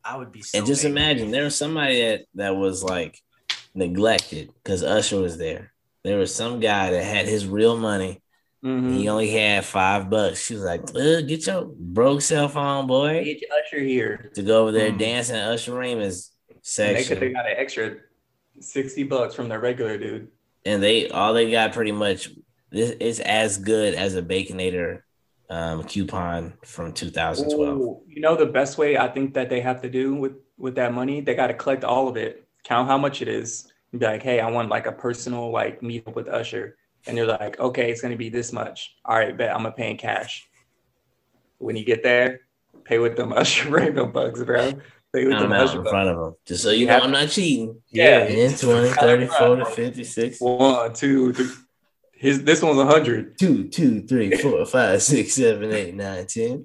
[0.04, 1.00] I would be so And just angry.
[1.02, 3.20] imagine there was somebody that, that was like
[3.76, 5.72] neglected because Usher was there.
[6.04, 8.22] There was some guy that had his real money.
[8.64, 8.96] Mhm.
[8.96, 10.44] He only had five bucks.
[10.44, 14.30] She was like, get your broke cell phone, boy, Get your Usher here.
[14.34, 14.98] to go over there Mm.
[14.98, 17.20] dancing Usher Raymond's And they could section.
[17.20, 17.96] they got an extra
[18.60, 20.28] sixty bucks from the regular dude.
[20.64, 22.30] and they all they got pretty much
[22.70, 25.02] this is as good as a Baconator
[25.48, 27.78] um, coupon from 2012.
[27.78, 30.74] Ooh, you know the best way I think that they have to do with with
[30.76, 34.00] that money, they got to collect all of it, count how much it is, and
[34.00, 36.76] be like, hey, I want like a personal like meetup with Usher,
[37.06, 38.96] and they're like, okay, it's gonna be this much.
[39.04, 40.48] All right, bet I'm gonna pay in cash.
[41.58, 42.40] When you get there,
[42.84, 44.72] pay with them Usher Rainbow bucks, bro.
[45.14, 45.90] Pay with I'm them out Usher in bucks.
[45.92, 47.80] front of them just so you know I'm not cheating.
[47.90, 48.26] Yeah.
[48.26, 50.44] 10, 20, 30, 40, 50, 60.
[50.44, 51.48] One, two, three.
[52.18, 56.64] His this one's a hundred Two, two, three, four, five, six, seven, eight, nine, ten.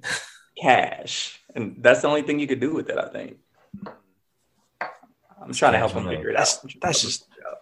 [0.60, 2.98] cash, and that's the only thing you could do with it.
[2.98, 3.36] I think.
[5.44, 6.40] I'm trying to help him figure it out.
[6.62, 7.54] That's that's just uh,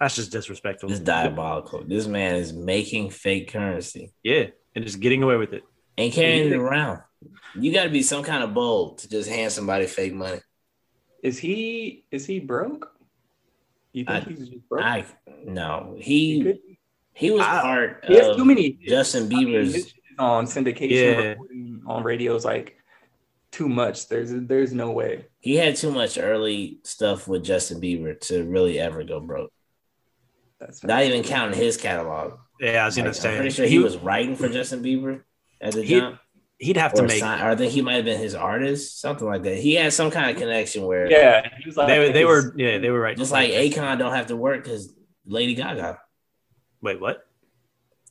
[0.00, 0.90] that's just disrespectful.
[0.90, 1.84] It's diabolical.
[1.86, 5.62] This man is making fake currency Yeah, and just getting away with it.
[5.98, 7.00] and carrying it around.
[7.54, 10.40] You got to be some kind of bold to just hand somebody fake money.
[11.22, 12.90] Is he is he broke?
[13.92, 14.82] You think I- he's just broke?
[14.84, 15.04] I
[15.44, 16.78] no, he, he
[17.14, 19.94] he was I- part he has of too many Justin I mean, Bieber's.
[20.18, 21.74] on syndication Yeah.
[21.86, 22.76] on radios like
[23.52, 24.08] too much.
[24.08, 25.26] There's there's no way.
[25.38, 29.52] He had too much early stuff with Justin Bieber to really ever go broke.
[30.58, 32.38] That's Not even counting his catalog.
[32.60, 33.30] Yeah, I was gonna Like, say.
[33.30, 35.22] I'm pretty sure he was writing for Justin Bieber
[35.60, 36.18] at the He- jump.
[36.58, 37.18] He'd have to make.
[37.18, 39.56] sign, or I think he might have been his artist, something like that.
[39.56, 42.78] He had some kind of connection where, Yeah, he was like They, they were yeah
[42.78, 43.16] they were right.
[43.16, 44.94] just like Akon don't have to work because
[45.26, 45.98] Lady Gaga.
[46.80, 47.24] Wait, what?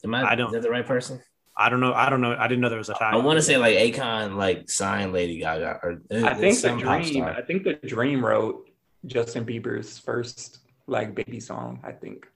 [0.03, 0.31] Am I?
[0.31, 1.21] I don't- Is that the right person?
[1.55, 1.93] I don't know.
[1.93, 2.35] I don't know.
[2.37, 3.11] I didn't know there was a tie.
[3.11, 7.23] I want to say like Akon like signed Lady Gaga or I think the dream.
[7.23, 8.69] I think the dream wrote
[9.05, 11.79] Justin Bieber's first like baby song.
[11.83, 12.27] I think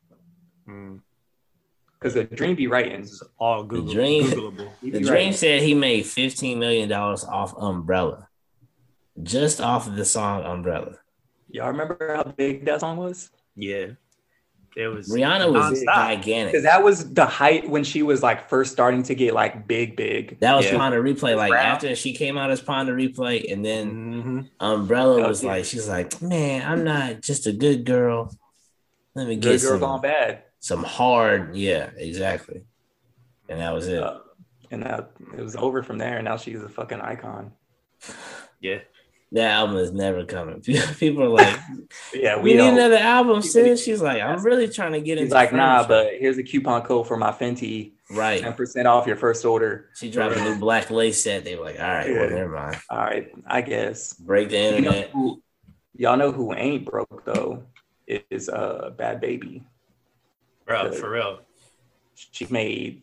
[0.67, 0.99] Mm,
[1.93, 3.01] because the dream be writing.
[3.01, 4.69] is all Google, dream- Googleable.
[4.81, 5.33] The Dream writing.
[5.33, 8.27] said he made fifteen million dollars off Umbrella,
[9.21, 10.97] just off of the song Umbrella.
[11.49, 13.29] Y'all remember how big that song was?
[13.55, 13.91] Yeah,
[14.75, 15.09] it was.
[15.09, 15.95] Rihanna was nonstop.
[15.95, 16.51] gigantic.
[16.51, 19.95] Because that was the height when she was like first starting to get like big,
[19.95, 20.39] big.
[20.41, 20.77] That was Yeah.
[20.77, 21.35] Pon de Replay.
[21.35, 21.65] Like Brown.
[21.65, 24.49] after she came out as Pon de Replay, and then Mhm.
[24.59, 25.49] Umbrella Oh, was yeah.
[25.51, 28.31] like, she's like, man, I'm not just a good girl.
[29.15, 30.43] Let me Good get girl some, gone bad.
[30.59, 32.63] some hard, yeah, exactly.
[33.47, 34.03] And that was it.
[34.03, 34.19] Uh,
[34.71, 36.17] and that it was over from there.
[36.17, 37.53] And now she's a fucking icon.
[38.59, 38.79] Yeah,
[39.35, 40.61] that album is never coming.
[40.99, 41.57] People are like,
[42.13, 43.83] Yeah, we we need another album, sis.
[43.83, 46.81] She's like, I'm really trying to get He's into like, nah, but here's a coupon
[46.83, 48.41] code for my Fenty, right.
[48.41, 49.89] ten percent off your first order.
[49.95, 51.43] She dropped a new black lace set.
[51.43, 52.35] They were like, all right, well, Yeah.
[52.35, 52.77] never mind.
[52.89, 54.13] All right, I guess.
[54.13, 55.09] Break the You know internet.
[55.11, 55.41] who,
[55.95, 57.63] y'all know who ain't broke though
[58.07, 59.63] is uh Bhad Bhabie.
[60.65, 61.39] bro, for real.
[62.13, 63.01] She made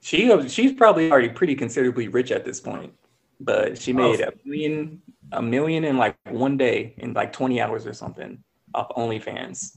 [0.00, 2.92] she she's probably already pretty considerably rich at this point,
[3.40, 4.28] but she made Oh.
[4.28, 8.42] a million a million in like one day in like 20 hours or something
[8.74, 9.76] off OnlyFans.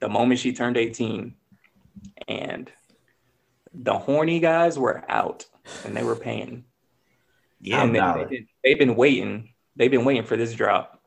[0.00, 1.34] The moment she turned 18,
[2.28, 2.70] and
[3.72, 5.46] the horny guys were out
[5.84, 6.64] and they were paying.
[7.60, 9.50] Yeah, and they, have been, they've been waiting.
[9.76, 11.00] They've been waiting for this drop.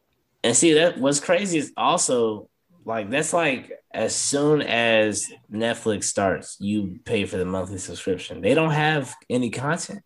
[0.43, 2.49] And see that what's crazy is also
[2.85, 8.41] like that's like as soon as Netflix starts, you pay for the monthly subscription.
[8.41, 10.01] They don't have any content.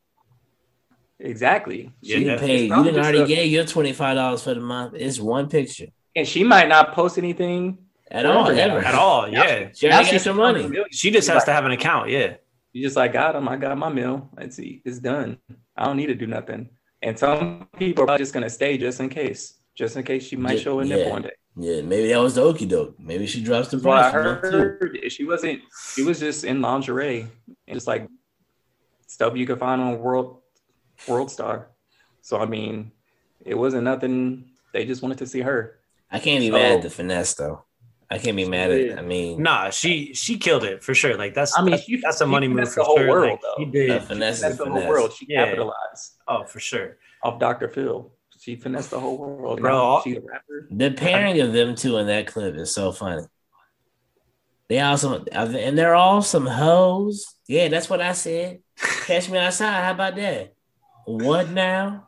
[1.19, 1.91] Exactly.
[2.01, 2.31] Yeah, you yeah.
[2.35, 2.63] didn't pay.
[2.65, 4.93] You didn't already a- gave your twenty five dollars for the month.
[4.95, 5.87] It's one picture.
[6.15, 7.77] And she might not post anything
[8.11, 8.85] at all, Forever ever.
[8.85, 9.27] at all.
[9.27, 10.69] Yeah, She Now already got some money.
[10.91, 12.09] she just has to have an account.
[12.09, 12.35] Yeah,
[12.71, 13.47] You just like got them.
[13.47, 14.29] I got my meal.
[14.37, 15.37] Let's see, it's done.
[15.75, 16.69] I don't need to do nothing.
[17.01, 20.35] And some people are probably just gonna stay just in case, just in case she
[20.35, 20.95] might Ju- show a yeah.
[20.95, 21.31] nipple one day.
[21.55, 22.95] Yeah, maybe that was the okey doke.
[22.99, 24.13] Maybe she drops the price.
[24.13, 24.51] Well, I price.
[24.51, 24.57] too.
[24.57, 25.61] heard she wasn't.
[25.95, 27.27] She was just in lingerie
[27.67, 28.07] and just like
[29.07, 30.41] stuff you could find on World
[31.07, 31.67] World Star.
[32.21, 32.91] So I mean,
[33.45, 34.45] it wasn't nothing.
[34.73, 35.79] They just wanted to see her.
[36.11, 37.63] I can't be So- mad at the finesse though.
[38.11, 38.99] I can't be mad at.
[38.99, 41.17] I mean, nah, she she killed it for sure.
[41.17, 43.09] Like that's I mean, that's, she- that's a money move for the whole sure.
[43.09, 43.55] world, like, though.
[43.57, 43.89] she did.
[43.89, 44.81] a finesse That's is the finesse.
[44.83, 45.13] whole world.
[45.13, 45.45] She Yeah.
[45.45, 46.97] capitalized Oh, for sure.
[47.23, 47.69] off Dr.
[47.69, 48.11] Phil.
[48.39, 49.61] She finessed the whole world.
[49.61, 50.67] Bro, Now all- a rapper.
[50.69, 53.23] The pairing of them two in that clip is so funny.
[54.69, 57.25] They also and they're all some hoes.
[57.47, 58.59] Yeah, that's what I said.
[58.77, 59.83] Catch me outside.
[59.83, 60.53] How about that?
[61.05, 62.07] What now?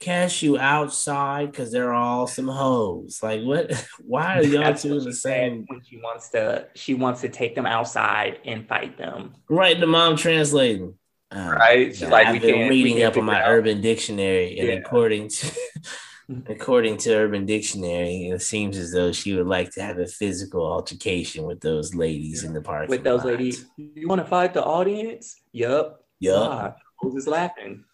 [0.00, 3.18] Catch you outside because they're all some hoes.
[3.22, 3.72] Like what?
[4.06, 5.64] Why are y'all That's two in the same?
[5.66, 6.68] when she wants to.
[6.76, 9.34] She wants to take them outside and fight them.
[9.50, 10.94] Right, the mom translating.
[11.32, 11.88] Um, Right?
[11.88, 13.48] She's yeah, like, I've we been can't- we reading up on my out.
[13.48, 14.74] Urban Dictionary, and Yeah.
[14.74, 15.50] according to
[16.48, 20.64] according to Urban Dictionary, it seems as though she would like to have a physical
[20.64, 22.88] altercation with those ladies in the park.
[22.88, 25.40] With those ladies, you want to fight the audience?
[25.52, 26.04] Yup.
[26.20, 26.76] Yup.
[27.00, 27.84] Who's Hoes is laughing.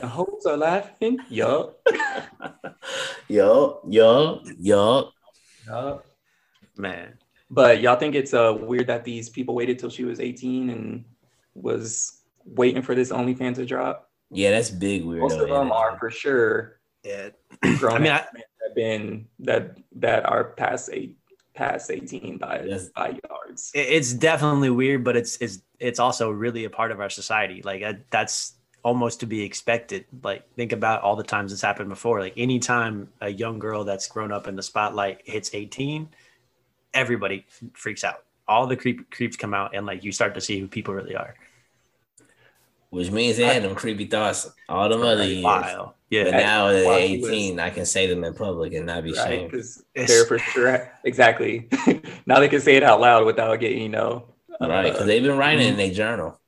[0.00, 1.18] The hoes are laughing.
[1.28, 1.80] Yup.
[3.28, 5.12] Yup, yup, yup.
[5.66, 6.04] Yup.
[6.76, 7.18] Man,
[7.50, 11.04] But y'all think it's uh, weird that these people waited till she was 18 and
[11.54, 14.10] was waiting for this OnlyFans to drop?
[14.30, 15.20] Yeah, that's big weirdo.
[15.20, 15.70] Most of them energy.
[15.72, 17.28] are for sure yeah.
[17.78, 21.16] grown I mean, I- men have been that that are past eight
[21.54, 22.88] past 18 by Yes.
[22.90, 23.70] by yards.
[23.74, 27.62] It's definitely weird, but it's it's it's also really a part of our society.
[27.62, 30.04] Like uh, that's almost to be expected.
[30.22, 32.20] Like think about all the times it's happened before.
[32.20, 36.08] Like anytime a young girl that's grown up in the spotlight hits 18,
[36.94, 38.24] everybody freaks out.
[38.48, 41.14] All the creep creeps come out, and like you start to see who people really
[41.14, 41.34] are.
[42.90, 45.44] Which means they had them creepy thoughts all them other years.
[45.44, 45.94] Wow.
[46.10, 46.30] But Yeah.
[46.30, 49.28] now at While was- 18, I can say them in public and not be Right,
[49.28, 49.50] shamed.
[49.52, 51.68] because they're for sure exactly.
[52.26, 54.24] now they can say it out loud without getting, you know,
[54.60, 55.70] Right, because uh, they've been writing mhm.
[55.70, 56.40] in their journal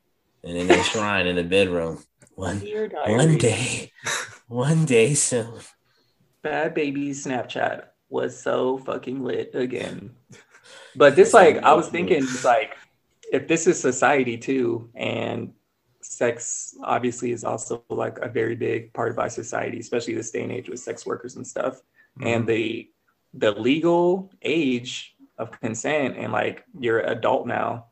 [0.42, 2.02] and in their shrine in the bedroom.
[2.34, 2.60] One
[3.06, 3.92] one day,
[4.48, 5.52] one day soon.
[6.44, 10.10] Bhad Bhabie Snapchat was so fucking lit again.
[10.94, 12.76] But this, like, I was thinking, it's like,
[13.32, 15.54] if this is society too, and
[16.02, 20.42] sex obviously is also like a very big part of our society, especially this day
[20.42, 21.80] and age with sex workers and stuff,
[22.18, 22.26] Mm-hmm.
[22.28, 22.90] and the
[23.32, 27.86] the legal age of consent and like you're adult now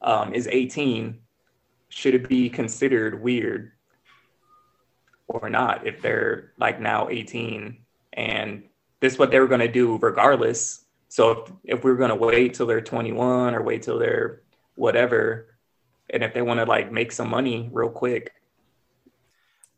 [0.00, 1.18] um, is 18
[1.88, 3.72] should it be considered weird
[5.28, 7.78] or not if they're like now 18
[8.12, 8.62] and
[9.00, 12.10] this is what they were going to do regardless so if, if we are going
[12.10, 14.42] to wait till they're 21 or wait till they're
[14.74, 15.56] whatever
[16.10, 18.32] and if they want to like make some money real quick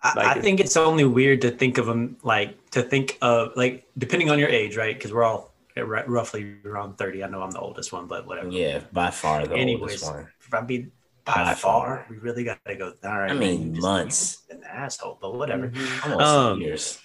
[0.00, 3.52] I, Like I think it's only weird to think of them like to think of
[3.56, 4.94] like depending on your age, right?
[4.94, 7.24] Because we're all r- roughly around thirty.
[7.24, 8.48] I know I'm the oldest one, but whatever.
[8.48, 10.28] Yeah, by far the Anyways, oldest one.
[10.40, 10.92] If I be
[11.34, 12.92] by, far, we really got to go.
[13.04, 14.42] All right, I mean, months.
[14.50, 15.72] An asshole, but whatever.
[16.04, 17.00] Almost Um, years.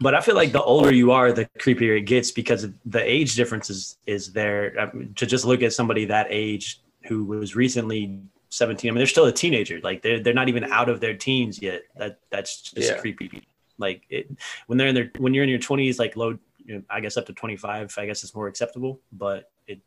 [0.00, 3.34] But I feel like the older you are, the creepier it gets because the age
[3.34, 4.72] difference is is there.
[4.78, 8.98] I mean, to just look at somebody that age who was recently 17, I mean,
[8.98, 9.80] they're still a teenager.
[9.82, 11.82] Like they're they're not even out of their teens yet.
[11.96, 12.98] That that's just Yeah.
[12.98, 13.42] creepy.
[13.76, 14.30] Like it
[14.68, 17.16] when they're in their when you're in your 20s, like low, you know, I guess
[17.16, 19.00] up to 25, I guess it's more acceptable.
[19.12, 19.80] But it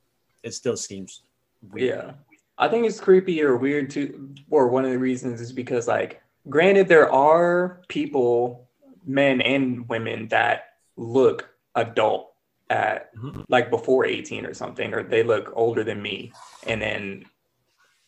[0.44, 1.22] it still seems
[1.62, 1.96] weird.
[1.96, 2.12] Yeah.
[2.58, 4.34] I think it's creepy or weird too.
[4.50, 8.68] Or one of the reasons is because, like, granted, there are people,
[9.06, 10.66] men and women, that
[10.96, 12.34] look adult
[12.70, 13.46] at Mhm.
[13.48, 16.34] like before 18 or something, or they look older than me.
[16.66, 17.26] And then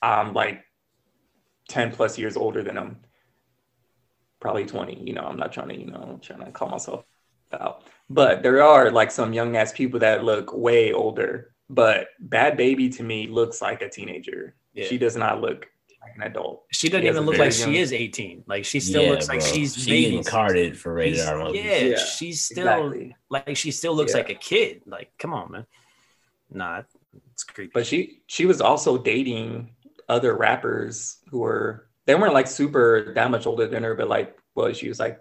[0.01, 0.65] I'm like
[1.69, 3.01] 10 plus years older than them.
[4.39, 4.95] Probably 20.
[4.95, 7.05] You know, I'm not trying to, you know, I'm trying to call myself
[7.53, 7.83] out.
[8.09, 11.53] But there are like some young ass people that look way older.
[11.69, 14.55] But Bhad Bhabie to me looks like a teenager.
[14.73, 14.85] Yeah.
[14.85, 15.67] She does not look
[16.01, 16.65] like an adult.
[16.71, 18.43] She doesn't She even look like young- she is 18.
[18.47, 19.47] Like she still Yeah, looks like bro.
[19.49, 21.63] she's she's maybe getting carded for rated She's- R movies.
[21.63, 23.15] Yeah, Yeah, she's still Exactly.
[23.29, 24.17] like she still looks Yeah.
[24.17, 24.81] like a kid.
[24.85, 25.65] Like, come on, man.
[26.51, 26.81] Nah,
[27.33, 27.71] it's creepy.
[27.73, 29.75] But she she was also dating
[30.07, 34.35] other rappers who were they weren't like super that much older than her, but like
[34.55, 35.19] well, she was like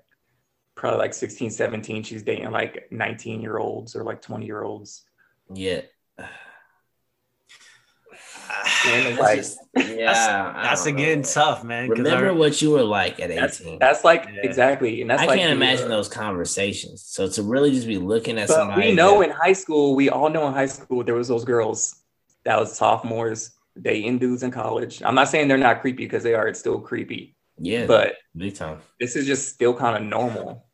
[0.74, 2.02] probably like 16, 17.
[2.04, 5.04] She's dating like 19 year olds or like 20 year olds.
[5.52, 5.82] Yeah.
[6.18, 6.26] And
[8.56, 9.58] it's That's like just-
[9.98, 11.24] yeah, I That's again know.
[11.24, 11.88] tough, man.
[11.88, 13.78] Remember our- what you were like at that's, 18.
[13.78, 14.40] that's like Yeah.
[14.42, 17.02] exactly, and that's I like can't you- imagine uh, those conversations.
[17.06, 19.94] So to really just be looking at But somebody, we know that- in high school,
[19.94, 21.96] we all know in high school there was those girls
[22.44, 25.02] that was sophomores dating dudes in college.
[25.04, 26.48] I'm not saying they're not creepy because they are.
[26.48, 28.78] It's still creepy, yeah, but big time.
[28.98, 30.64] this is just still kind of normal.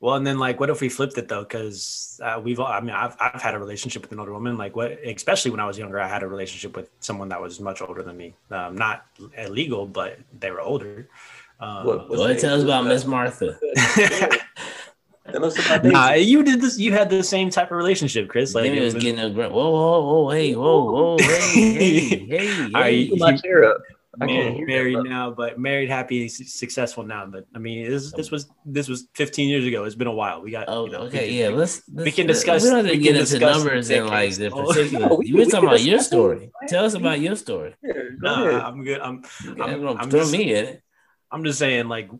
[0.00, 1.42] Well, and then like, what if we flipped it though?
[1.42, 4.56] Because uh, we've, I mean, I've, I've had a relationship with an older woman.
[4.56, 7.58] Like, what, especially when I was younger, I had a relationship with someone that was
[7.58, 8.34] much older than me.
[8.50, 9.06] Um, not
[9.36, 11.08] illegal, but they were older.
[11.58, 13.58] Um, What- Go ahead, tell us about Miss Martha.
[15.32, 16.30] Tell us about nah, Daisy.
[16.30, 16.78] you did this.
[16.78, 18.54] You had the same type of relationship, Chris.
[18.54, 19.52] Like, Like, it was was- getting a grunt.
[19.52, 22.96] Whoa, whoa, whoa, hey, whoa, whoa, hey, hey, hey, All right, hey.
[23.00, 23.16] you-
[24.18, 24.54] my chair up.
[24.54, 27.26] I married, married now, but married, happy, successful now.
[27.26, 29.84] But I mean, this um, this was this was 15 years ago.
[29.84, 30.42] It's been a while.
[30.42, 30.66] We got.
[30.68, 31.48] Oh, you know, we okay, can- yeah.
[31.48, 34.38] Let's, let's can uh, discuss- We don't have to get into numbers and like decades.
[34.38, 34.66] the Oh.
[34.66, 35.08] particular.
[35.08, 36.50] No, we- you were we talking about your story.
[36.62, 36.68] it.
[36.68, 37.74] Tell us about your story.
[37.82, 38.60] Yeah, go Nah, ahead.
[38.62, 39.00] I'm good.
[39.00, 40.82] I'm Yeah, I'm- don't I'm throw just- me in it.
[41.30, 42.10] I'm just saying, like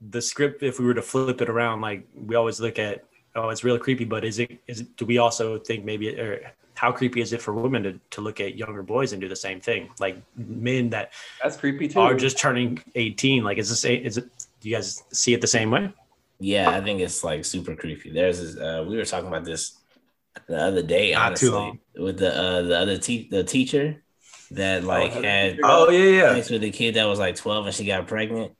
[0.00, 0.62] the script.
[0.62, 3.04] If we were to flip it around, like we always look at,
[3.34, 4.04] oh, it's real creepy.
[4.04, 4.58] But is it?
[4.68, 8.00] Is it, do we also think maybe, or how creepy is it for women to,
[8.10, 9.88] to look at younger boys and do the same thing?
[10.00, 12.00] Like men that That's creepy too.
[12.00, 13.44] are just turning 18.
[13.44, 13.84] Like, is this?
[13.84, 14.24] Is it?
[14.60, 15.92] Do you guys see it the same way?
[16.40, 18.10] Yeah, I think it's like super creepy.
[18.10, 19.78] There's this, uh, we were talking about this
[20.48, 21.78] the other day, Not honestly, too long.
[21.96, 24.02] with the uh, the other te- the teacher
[24.50, 26.34] that like Oh, had Oh yeah, yeah.
[26.34, 28.52] sex with the kid that was like 12 and she got pregnant,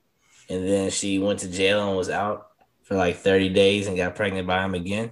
[0.49, 2.47] and then she went to jail and was out
[2.83, 5.11] for like 30 days and got pregnant by him again.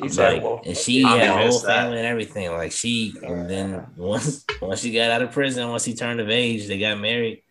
[0.00, 1.92] She said, Like, and she I had a missed whole that.
[1.92, 2.50] family and everything.
[2.52, 6.30] Like she, and then once once she got out of prison, once he turned of
[6.30, 7.42] age, they got married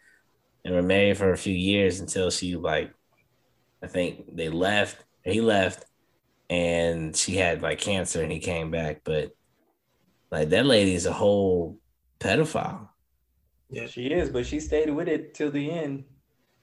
[0.66, 2.94] and were married for a few years until she like,
[3.84, 5.04] I think they left.
[5.24, 5.86] He left,
[6.50, 9.02] and she had like cancer, and he came back.
[9.06, 9.32] But
[10.32, 11.80] like that lady is a whole
[12.20, 12.90] pedophile,
[13.70, 16.06] Yeah, she is, but she stayed with it till the end.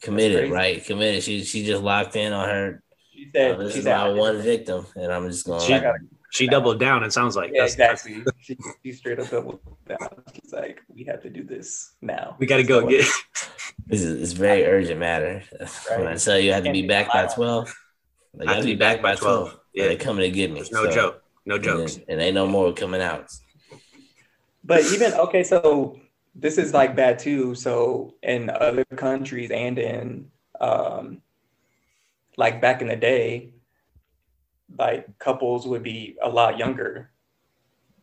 [0.03, 0.85] committed, right?
[0.85, 1.23] Committed.
[1.23, 2.83] She she just locked in on her.
[3.27, 5.61] She said, this she is said, my one victim, and I'm just going.
[5.61, 5.99] She- I gotta-
[6.31, 7.03] She doubled down.
[7.05, 8.25] It sounds like yeah, That's- exactly.
[8.41, 9.99] She, she straight up doubled down.
[10.35, 12.37] She's like, we have to do this now.
[12.39, 13.07] We got to go So, get.
[13.87, 15.43] This is it's a very urgent matter.
[15.97, 17.73] When I tell you, I have to be be back by twelve.
[18.35, 19.57] Like, I have to be back by twelve.
[19.73, 20.61] Yeah, Yeah, they're coming to get me.
[20.73, 21.23] no so- joke.
[21.47, 21.95] No jokes.
[21.97, 23.31] then- and ain't no more coming out.
[24.65, 26.01] But even okay, so
[26.35, 27.55] this is like bad too.
[27.55, 31.23] So in other countries and in um
[32.37, 33.51] like back in the day,
[34.79, 37.11] like couples would be a lot younger,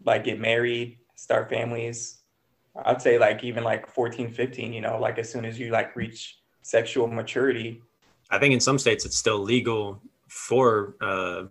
[0.06, 2.20] like get married, start families.
[2.86, 5.96] I'd say like even like 14, 15, you know, like as soon as you like
[5.96, 7.82] reach sexual maturity.
[8.32, 11.44] I think in some states it's still legal for uh,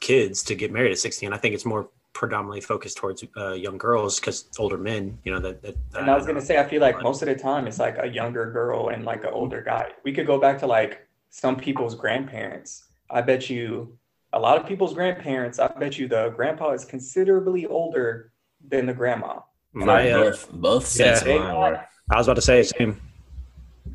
[0.00, 1.32] kids to get married at 16.
[1.32, 5.40] I think it's more predominantly focused towards uh, young girls because older men, you know,
[5.40, 5.62] that.
[5.62, 7.98] that And I was gonna say, I feel like most of the time it's like
[8.00, 9.90] a younger girl and like an older guy.
[10.04, 11.03] We could go back to like
[11.34, 12.84] some people's grandparents.
[13.10, 13.98] I bet you
[14.32, 18.30] a lot of people's grandparents, I bet you the grandpa is considerably older
[18.68, 19.40] than the grandma.
[19.72, 21.34] my, uh, both both sets Yeah.
[21.34, 21.80] of mine.
[22.08, 23.00] I was about to say same.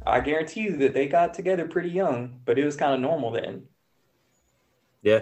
[0.05, 3.31] I guarantee you that they got together pretty young, but it was kind of normal
[3.31, 3.63] then.
[5.01, 5.21] Yeah.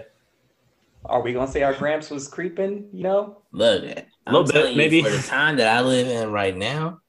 [1.04, 2.88] Are we gonna say our gramps was creeping?
[2.92, 3.84] You know, Look,
[4.26, 5.02] I'm Little bit, maybe.
[5.04, 7.00] for the time that I live in right now,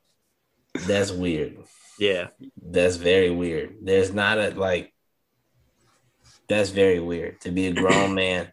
[0.86, 1.58] that's weird.
[1.98, 2.28] Yeah.
[2.62, 3.78] That's very weird.
[3.82, 4.94] There's not a like.
[6.50, 8.52] That's very weird to be a grown man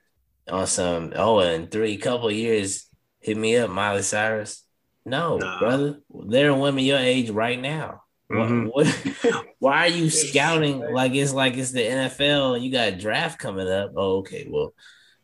[0.48, 1.12] on some.
[1.16, 2.86] Oh, in three couple years,
[3.20, 4.62] hit me up, Miley Cyrus.
[5.04, 5.58] No, Nah.
[5.58, 8.02] brother, there are women your age right now.
[8.28, 8.70] What- Mhm.
[8.72, 12.96] What, why are you scouting like it's like it's the NFL and you got a
[12.96, 13.92] draft coming up?
[13.96, 14.46] Oh, okay.
[14.50, 14.74] Well,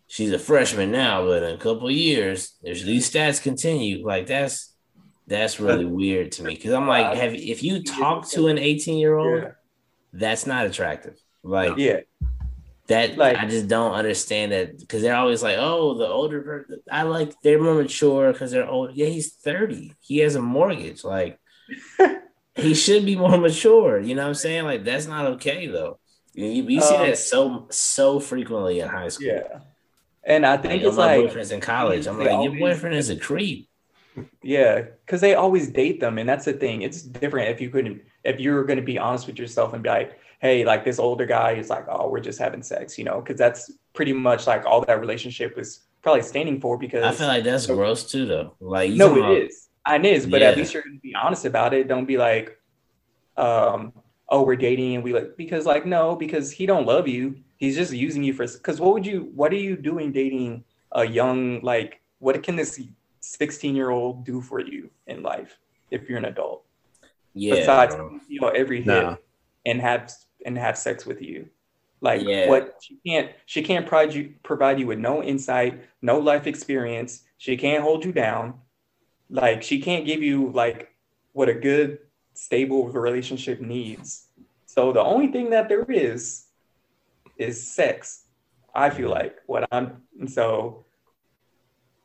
[0.06, 4.72] she's a freshman now, but in a couple years, if these stats continue, like that's
[5.26, 6.54] that's really weird to me.
[6.54, 9.50] Because I'm like, have if you talk to an 18 year old, Yeah.
[10.12, 11.16] that's not attractive.
[11.42, 12.00] Like yeah,
[12.88, 16.80] that, Like- I just don't understand that because they're always like, oh, the older person.
[16.90, 18.94] I like they're more mature because they're old.
[18.94, 19.94] Yeah, he's 30.
[20.00, 21.04] He has a mortgage.
[21.04, 21.38] Like
[22.54, 24.00] he should be more mature.
[24.00, 24.64] You know what I'm saying?
[24.64, 25.98] Like that's not okay though.
[26.35, 29.28] You, you, see Um, that so so frequently in high school.
[29.28, 29.60] yeah.
[30.24, 32.06] And I think oh, it's my like boyfriend's in college.
[32.06, 33.68] I'm like, your always- boyfriend is a creep.
[34.42, 36.83] Yeah, because they always date them, and that's the thing.
[36.83, 39.83] It's different if you couldn't, if you were going to be honest with yourself and
[39.83, 43.04] be like, "Hey, like this older guy is like, oh, we're just having sex," you
[43.04, 46.76] know, because that's pretty much like all that relationship was probably standing for.
[46.76, 48.54] Because I feel like that's gross too, though.
[48.60, 51.00] Like no, talking about- it is, and it is, but at least you're going to
[51.00, 51.88] be honest about it.
[51.88, 52.58] Don't be like,
[53.36, 53.92] um,
[54.28, 57.36] oh, we're dating, and we like because like no, because he don't love you.
[57.56, 58.46] He's just using you for.
[58.46, 59.30] Because what would you?
[59.34, 62.00] What are you doing dating a young like?
[62.18, 62.80] What can this
[63.20, 65.58] 16 year old do for you in life
[65.90, 66.64] if you're an adult?
[67.34, 67.54] Yeah.
[67.56, 68.18] Besides bro.
[68.28, 69.16] you know every hit Nah.
[69.66, 70.12] and have
[70.44, 71.48] and have sex with you.
[72.00, 72.48] Like Yeah.
[72.48, 77.22] what she can't she can't provide you provide you with no insight, no life experience.
[77.38, 78.60] She can't hold you down.
[79.30, 80.90] Like she can't give you like
[81.32, 81.98] what a good
[82.34, 84.26] stable relationship needs.
[84.66, 86.46] So the only thing that there is
[87.38, 88.24] is sex.
[88.74, 90.84] I feel like what I'm and so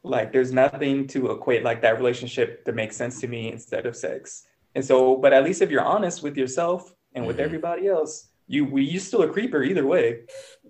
[0.04, 3.96] like there's nothing to equate like that relationship that makes sense to me instead of
[3.96, 4.46] sex.
[4.76, 7.42] And so, but at least if you're honest with yourself and with Mhm.
[7.48, 10.22] everybody else, you we you still a creeper either way.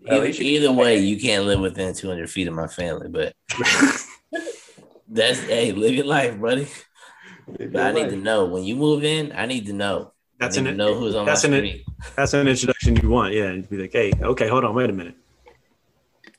[0.10, 3.34] Either, you- either way, you can't live within 200 feet of my family, but
[5.08, 6.68] that's hey, live your life, buddy.
[7.60, 8.12] Live But I your need life.
[8.12, 9.32] to know when you move in.
[9.34, 10.14] I need to know.
[10.40, 11.86] That's I need an to know who's on that's my an- street.
[12.16, 13.34] that's an introduction you want.
[13.34, 15.16] Yeah, and be like, hey, okay, hold on, wait a minute.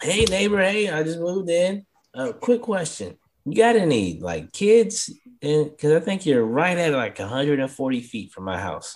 [0.01, 1.85] Hey neighbor, hey, I just moved in.
[2.15, 5.11] Uh, quick question: You got any like kids?
[5.43, 8.95] And because I think you're right at like 140 feet from my house,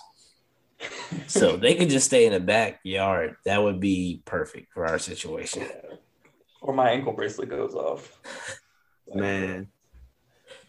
[1.27, 3.35] so they could just stay in the backyard.
[3.45, 5.67] That would be perfect for our situation.
[6.61, 8.19] or my ankle bracelet goes off.
[9.13, 9.67] Man.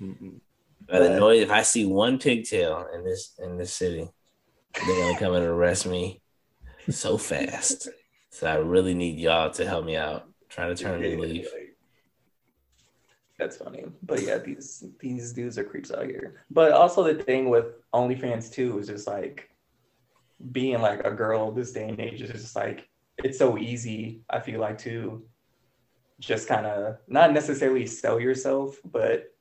[0.01, 0.41] Mm-mm.
[0.87, 4.09] But the noise, if I see one pigtail in this in this city,
[4.75, 6.21] they're gonna come and arrest me
[6.91, 7.89] so fast.
[8.31, 10.29] So I really need y'all to help me out.
[10.49, 11.49] Trying to turn me leave.
[13.39, 13.85] That's funny.
[14.03, 16.45] But yeah, these these dudes are creeps out here.
[16.51, 19.51] But also the thing with OnlyFans too is just like
[20.53, 24.41] being like a girl this day and age is just like it's so easy, I
[24.41, 25.25] feel like to
[26.21, 29.33] just kind of not necessarily sell yourself, but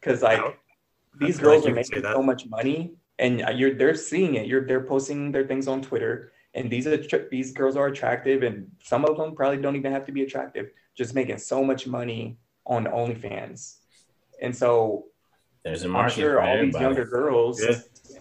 [0.00, 0.54] because like I
[1.18, 4.46] these feel like girls are making so much money and you're they're seeing it.
[4.46, 6.96] You're they're posting their things on Twitter and these are
[7.30, 10.70] these girls are attractive and some of them probably don't even have to be attractive
[10.96, 12.36] just making so much money
[12.66, 13.76] on OnlyFans.
[14.40, 15.06] And so
[15.64, 17.76] There's a I'm market sure for all these younger girls Yeah.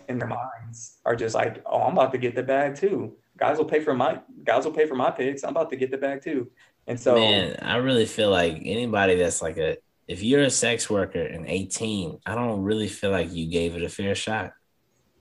[0.10, 3.18] In their minds are just like, oh, I'm about to get the bag too.
[3.38, 5.44] Guys will pay for my guys will pay for my pics.
[5.44, 6.52] I'm about to get the bag too.
[6.88, 9.78] And so Man, I really feel like anybody that's like a
[10.08, 13.84] if you're a sex worker and 18, I don't really feel like you gave it
[13.84, 14.52] a fair shot.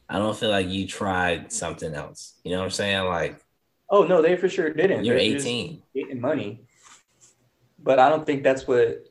[0.09, 2.35] I don't feel like you tried something else.
[2.45, 3.05] You know what I'm saying?
[3.07, 3.41] Like
[3.89, 5.05] oh no, they for sure didn't.
[5.05, 5.83] you're They're 18.
[5.95, 6.65] getting money.
[7.79, 9.07] But I don't think that's what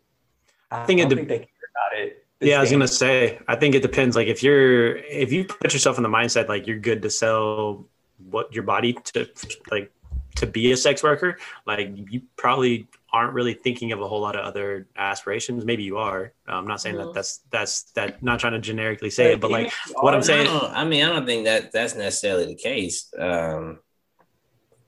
[0.69, 2.20] I, think it don't de- think they care about it.
[2.41, 3.39] Yeah, I was gonna say.
[3.47, 4.15] I think it depends.
[4.15, 7.85] Like if you're if you put yourself in the mindset like you're good to sell
[8.29, 9.27] what your body to
[9.69, 9.91] like
[10.37, 11.37] to be a sex worker,
[11.67, 15.65] like you probably aren't really thinking of a whole lot of other aspirations.
[15.65, 16.31] Maybe you are.
[16.47, 18.23] I'm not saying that that's that's that.
[18.23, 21.09] Not trying to generically say it, but like what I'm saying- I, I mean, I
[21.09, 23.13] don't think that that's necessarily the case.
[23.19, 23.79] Um,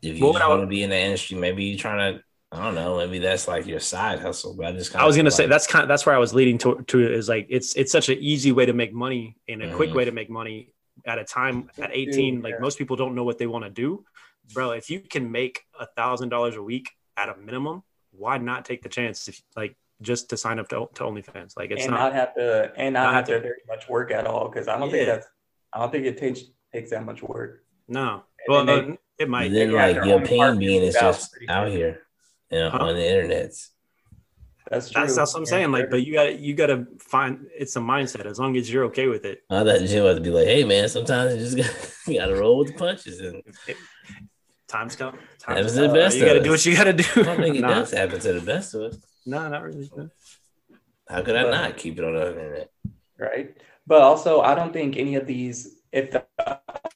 [0.01, 2.15] if you Well, just what I want to be in the industry, maybe you're trying
[2.15, 2.23] to,
[2.53, 4.55] I don't know, maybe that's like your side hustle.
[4.55, 6.33] But I just, I was gonna kinda say that's kind of that's where I was
[6.33, 9.63] leading to to is like it's it's such an easy way to make money and
[9.63, 9.95] a quick Mhm.
[9.95, 10.73] way to make money
[11.05, 12.59] at a time at 18 like yeah.
[12.59, 14.05] most people don't know what they want to do
[14.53, 17.81] bro if you can make a thousand dollars a week at a minimum
[18.11, 21.71] why not take the chance if like just to sign up to, to OnlyFans like
[21.71, 24.11] it's and not not have to and not, not have have to very much work
[24.11, 24.95] at all because I don't Yeah.
[24.97, 25.27] think that's
[25.73, 26.41] I don't think it takes
[26.71, 27.63] takes that much work.
[27.87, 30.59] no And well then uh, it might And then they like your own opinion apartment
[30.59, 32.02] being is just out here,
[32.53, 32.85] you know, Huh?
[32.87, 33.51] on the internet.
[34.69, 35.01] That's true.
[35.01, 37.75] that's, that's what I'm Yeah, saying like but you got you got to find it's
[37.75, 40.29] a mindset as long as you're okay with it I thought Jim had to be
[40.29, 41.57] like, hey man, sometimes you just
[42.05, 43.43] got, you got to roll with the punches, and
[44.67, 45.13] times come
[45.45, 47.23] Happens times to the best you got to do what you got to do I
[47.23, 48.97] don't think it nah, does happen to the best of us.
[49.25, 49.89] no not really
[51.09, 52.69] How could I But- not keep it on the internet?
[53.19, 53.57] right?
[53.85, 56.23] But also, I don't think any of these, if the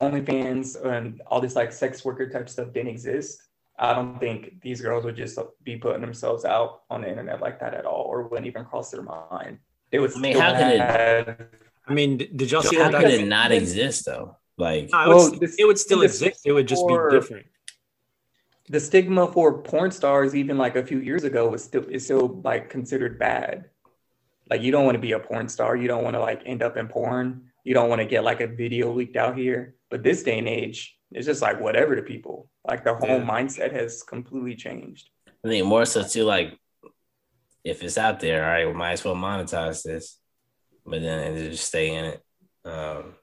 [0.01, 3.41] OnlyFans and all this like sex worker type stuff didn't exist,
[3.80, 7.59] I don't think these girls would just be putting themselves out on the internet like
[7.59, 9.59] that at all, or wouldn't even cross their mind.
[9.91, 10.15] It would.
[10.15, 11.39] I mean, how could it-
[11.89, 14.36] I mean did y'all see How that could doc- it not exist though?
[14.57, 16.41] Like, No, it, Well, would, this- it would still exist.
[16.45, 17.45] It would just be different.
[18.69, 22.41] the stigma for porn stars even like a few years ago was still is still
[22.43, 23.69] like considered bad
[24.49, 26.61] like you don't want to be a porn star you don't want to like end
[26.61, 30.03] up in porn you don't want to get like a video leaked out here but
[30.03, 33.25] this day and age it's just like whatever to people like the whole Yeah.
[33.25, 35.09] mindset has completely changed
[35.45, 36.57] I think more so too, like,
[37.63, 40.19] if it's out there, all right, we might as well monetize this,
[40.85, 42.21] but then just stay in it.
[42.65, 43.13] Um,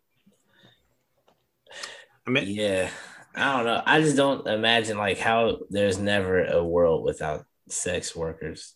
[2.26, 2.88] I mean, Yeah,
[3.34, 3.82] I don't know.
[3.84, 8.74] I just don't imagine like how there's never a world without sex workers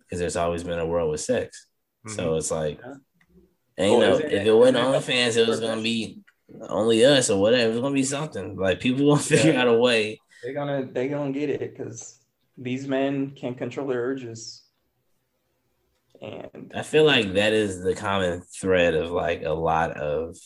[0.00, 1.66] because there's always been a world with sex.
[2.06, 2.94] So it's like, Yeah.
[3.78, 5.82] and you Well, know, isn't if it- it wasn't isn't it OnlyFans, it was gonna
[5.82, 6.20] be
[6.68, 7.70] only us or whatever.
[7.72, 8.56] It's gonna be something.
[8.56, 9.62] Like people gonna figure Yeah.
[9.62, 10.20] out a way.
[10.42, 12.18] they're gonna they're gonna get it because
[12.58, 14.62] these men can't control their urges
[16.20, 20.36] And I feel like that is the common thread of like a lot of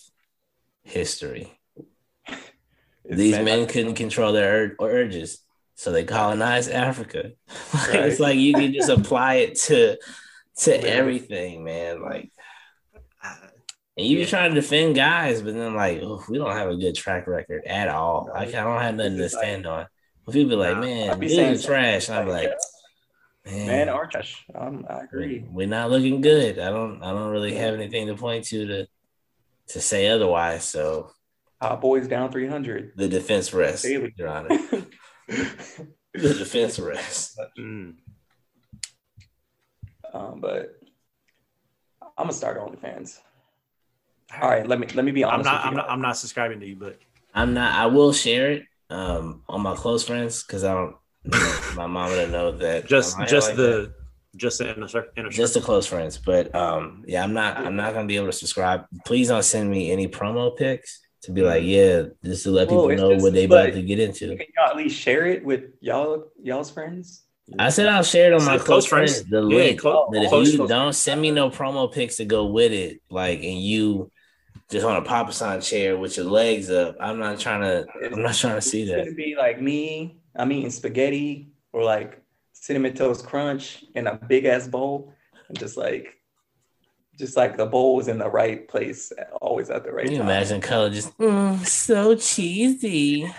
[0.83, 1.53] history.
[3.05, 5.43] These men couldn't control their ur- urges,
[5.75, 7.33] so they colonized Africa.
[7.75, 8.05] Like, Right.
[8.07, 9.99] It's like you can just apply it to
[10.65, 12.01] to everything, man.
[12.03, 12.31] Like,
[13.23, 13.35] Uh,
[13.97, 16.95] and you be trying to defend guys, but then like, we don't have a good
[16.95, 18.29] track record at all.
[18.33, 19.87] Like, I don't have nothing to stand on.
[20.25, 22.09] But people be like, man, be saying trash.
[22.09, 22.51] And I'm like,
[23.45, 24.45] man, man are trash.
[24.55, 25.45] Um, I agree.
[25.49, 26.59] we're not looking good.
[26.59, 28.87] I don't, I don't really have anything to point to to
[29.69, 30.65] to say otherwise.
[30.65, 31.11] So
[31.61, 32.93] Our boys down 300.
[32.97, 34.13] the defense rests, Daily.
[34.17, 34.59] Your Honor.
[36.17, 37.37] The defense rests.
[37.59, 37.95] mm.
[40.13, 40.79] um, but
[42.17, 43.19] I'm gonna start OnlyFans.
[44.41, 45.45] All right, let me let me be I'm honest.
[45.47, 45.61] not.
[45.63, 45.91] with I'm not.
[45.91, 46.99] I'm not subscribing to you, but
[47.35, 47.75] I'm not.
[47.75, 51.41] I will share it um on my close friends because I don't need
[51.77, 52.87] my mama to know that.
[52.87, 53.95] just just like the that.
[54.37, 55.11] just the inner circle.
[55.17, 56.19] Inner just the close friends.
[56.19, 57.57] But um, yeah, I'm not.
[57.59, 58.87] I'm not gonna be able to subscribe.
[59.07, 62.83] Please don't send me any promo pics to be like, yeah, just to let people
[62.83, 64.29] Well, it's know just- what they but- about to get into.
[64.37, 67.23] Can y'all at least share it with y'all y'all's friends?
[67.59, 69.23] I said I'll share it on my close friends.
[69.25, 69.81] The Yeah, link.
[69.81, 72.73] clo- But if close- you close- don't send me no promo pics to go with
[72.73, 74.11] it, like, and you
[74.75, 77.87] just on a papasan chair with your legs up, I'm not trying to.
[78.13, 79.05] I'm not trying to see It's that.
[79.05, 80.19] gonna be like me.
[80.35, 82.21] I'm eating spaghetti or like
[82.53, 85.15] cinnamon toast crunch in a big ass bowl,
[85.49, 86.17] and just like,
[87.17, 90.19] just like the bowl was in the right place, always at the right Can you
[90.19, 90.27] time.
[90.29, 93.33] imagine color just mm, so cheesy?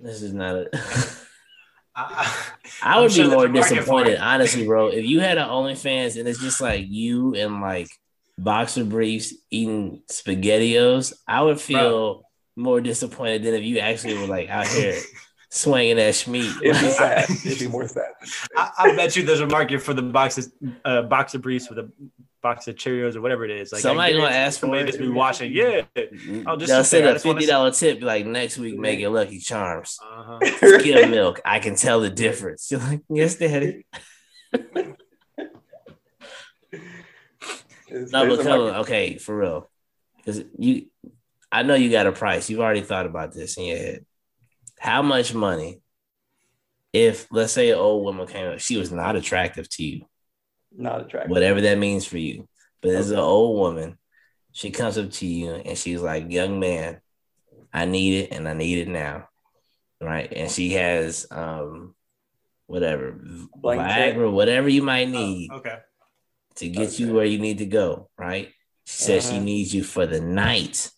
[0.00, 0.68] this is not a.
[1.94, 2.48] I-
[2.82, 4.88] I I'm would sure be there's more a market for disappointed, honestly, bro.
[4.88, 7.88] If you had an OnlyFans and it's just like you and like
[8.44, 12.22] boxer briefs eating spaghettios, I would feel
[12.56, 14.98] more disappointed than if you actually were like out here
[15.50, 16.50] swinging that schmeat.
[16.62, 17.30] It'd be Like, sad.
[17.30, 18.12] It'd be more sad.
[18.56, 20.52] I, I bet you there's a market for the boxes,
[20.84, 21.90] uh, box of briefs with a
[22.42, 23.72] box of Cheerios or whatever it is.
[23.72, 24.86] Like Somebody I gonna guarantee ask for somebody it.
[24.86, 25.52] just be watching.
[25.52, 25.82] Yeah.
[26.46, 28.98] I'll just They'll send I a just fifty dollar tip, be like next week make
[29.00, 29.98] it Lucky Charms.
[30.02, 30.78] Uh-huh.
[30.80, 31.40] Skim milk.
[31.44, 32.68] I can tell the difference.
[32.70, 33.86] You're like, yes, daddy.
[37.92, 38.80] It's- No, but a Cullen, market.
[38.80, 39.70] okay, for real.
[40.16, 40.86] Because you
[41.50, 42.48] I know you got a price.
[42.48, 44.06] You've already thought about this in your head.
[44.78, 45.82] How much money
[46.92, 50.04] if let's say an old woman came up, she was not attractive to you,
[50.70, 51.30] not attractive.
[51.30, 52.48] whatever that means for you.
[52.80, 53.98] But as an old woman,
[54.52, 57.00] she comes up to you and she's like, Young man,
[57.72, 59.28] I need it and I need it now.
[60.00, 60.30] Right.
[60.34, 61.94] And she has um
[62.66, 63.12] whatever
[63.56, 64.14] Blank check.
[64.14, 65.78] Viagra, whatever you might need Oh, okay.
[66.56, 68.48] To get you where you need to go, right?
[68.84, 69.44] She says she Uh-huh.
[69.44, 70.90] needs you for the night,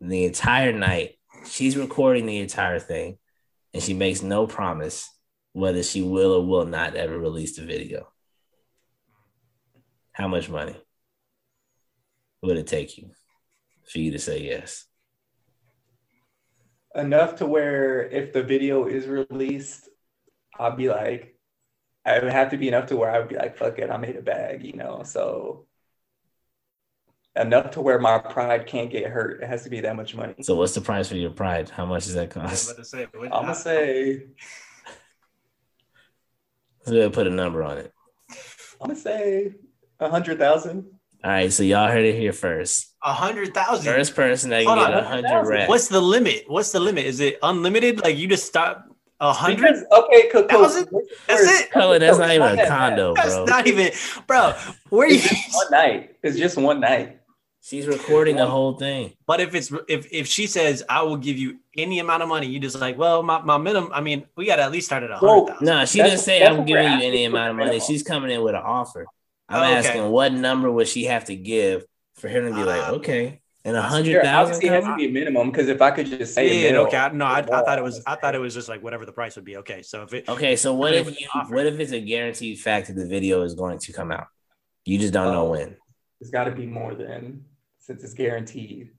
[0.00, 1.18] the entire night.
[1.48, 3.18] She's recording the entire thing,
[3.74, 5.08] and she makes no promise
[5.52, 8.08] whether she will or will not ever release the video.
[10.12, 10.76] How much money
[12.42, 13.10] would it take you
[13.84, 14.86] for you to say yes?
[16.94, 19.88] enough to where if the video is released,
[20.58, 21.31] I'll be like,
[22.04, 23.96] I would have to be enough to where I would be like, fuck it, I
[23.96, 25.02] made a bag, you know.
[25.04, 25.66] So
[27.36, 29.42] enough to where my pride can't get hurt.
[29.42, 30.34] It has to be that much money.
[30.42, 31.70] So, what's the price for your pride?
[31.70, 32.70] How much does that I was cost?
[32.72, 33.06] about to say.
[33.14, 34.26] I'm gonna say,
[36.80, 37.92] Let's go ahead put a number on it.
[38.80, 39.54] I'm gonna say
[40.00, 40.86] a hundred thousand.
[41.24, 42.92] All right, so y'all heard it here first.
[43.04, 43.84] a hundred thousand.
[43.94, 45.68] First person that Hold can get a hundred racks.
[45.68, 46.44] What's the limit?
[46.48, 47.06] What's the limit?
[47.06, 48.02] Is it unlimited?
[48.02, 48.84] Like you just stop
[49.22, 49.76] a hundred?
[49.90, 50.64] Okay, cool, cool.
[50.64, 50.88] Thousand?
[51.28, 51.70] That's it?
[51.70, 53.90] Cullen, that's not even a That's condo, That's not even,
[54.26, 54.52] bro.
[54.90, 55.16] Where you?
[55.22, 56.16] It's one night.
[56.22, 57.20] It's just one night.
[57.64, 59.12] She's recording the whole thing.
[59.24, 62.48] But if it's if if she says I will give you any amount of money,
[62.48, 63.92] you just like, well, my, my minimum.
[63.94, 65.66] I mean, we got to at least start at a Well, hundred thousand.
[65.66, 67.78] No, she That's- didn't say I'm giving you any amount of money.
[67.78, 69.06] She's coming in with an offer.
[69.48, 69.74] I'm Oh, okay.
[69.88, 71.84] asking what number would she have to give
[72.16, 72.90] for him to be like, Ah.
[72.92, 74.54] okay, and a hundred thousand.
[74.54, 76.54] hundred Sure, it has to be a minimum because if I could just say a
[76.54, 76.96] Yeah, minimum, okay.
[76.96, 78.02] I, no, I, I thought it was.
[78.06, 79.56] I thought it was just like whatever the price would be.
[79.58, 81.54] Okay, so if it, Okay, so what if you, offer.
[81.54, 84.26] what if it's a guaranteed fact that the video is going to come out?
[84.84, 85.50] You just don't know Oh.
[85.52, 85.76] when.
[86.20, 87.44] it's got to be more than
[87.78, 88.90] since it's guaranteed.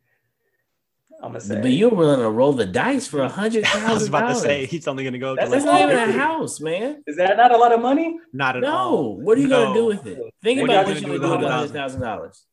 [1.22, 1.62] I'm gonna say.
[1.62, 3.88] But you're willing to roll the dice for a hundred thousand.
[3.90, 4.42] I was about to dollars.
[4.42, 5.36] say he's only gonna go.
[5.36, 7.02] That's That's like, not even a house, man.
[7.08, 8.18] is that not a lot of money?
[8.34, 9.22] not at No, all.
[9.22, 10.20] what are you gonna do with it?
[10.42, 12.02] Think What about are you what you gonna would do do with a hundred thousand
[12.02, 12.46] dollars.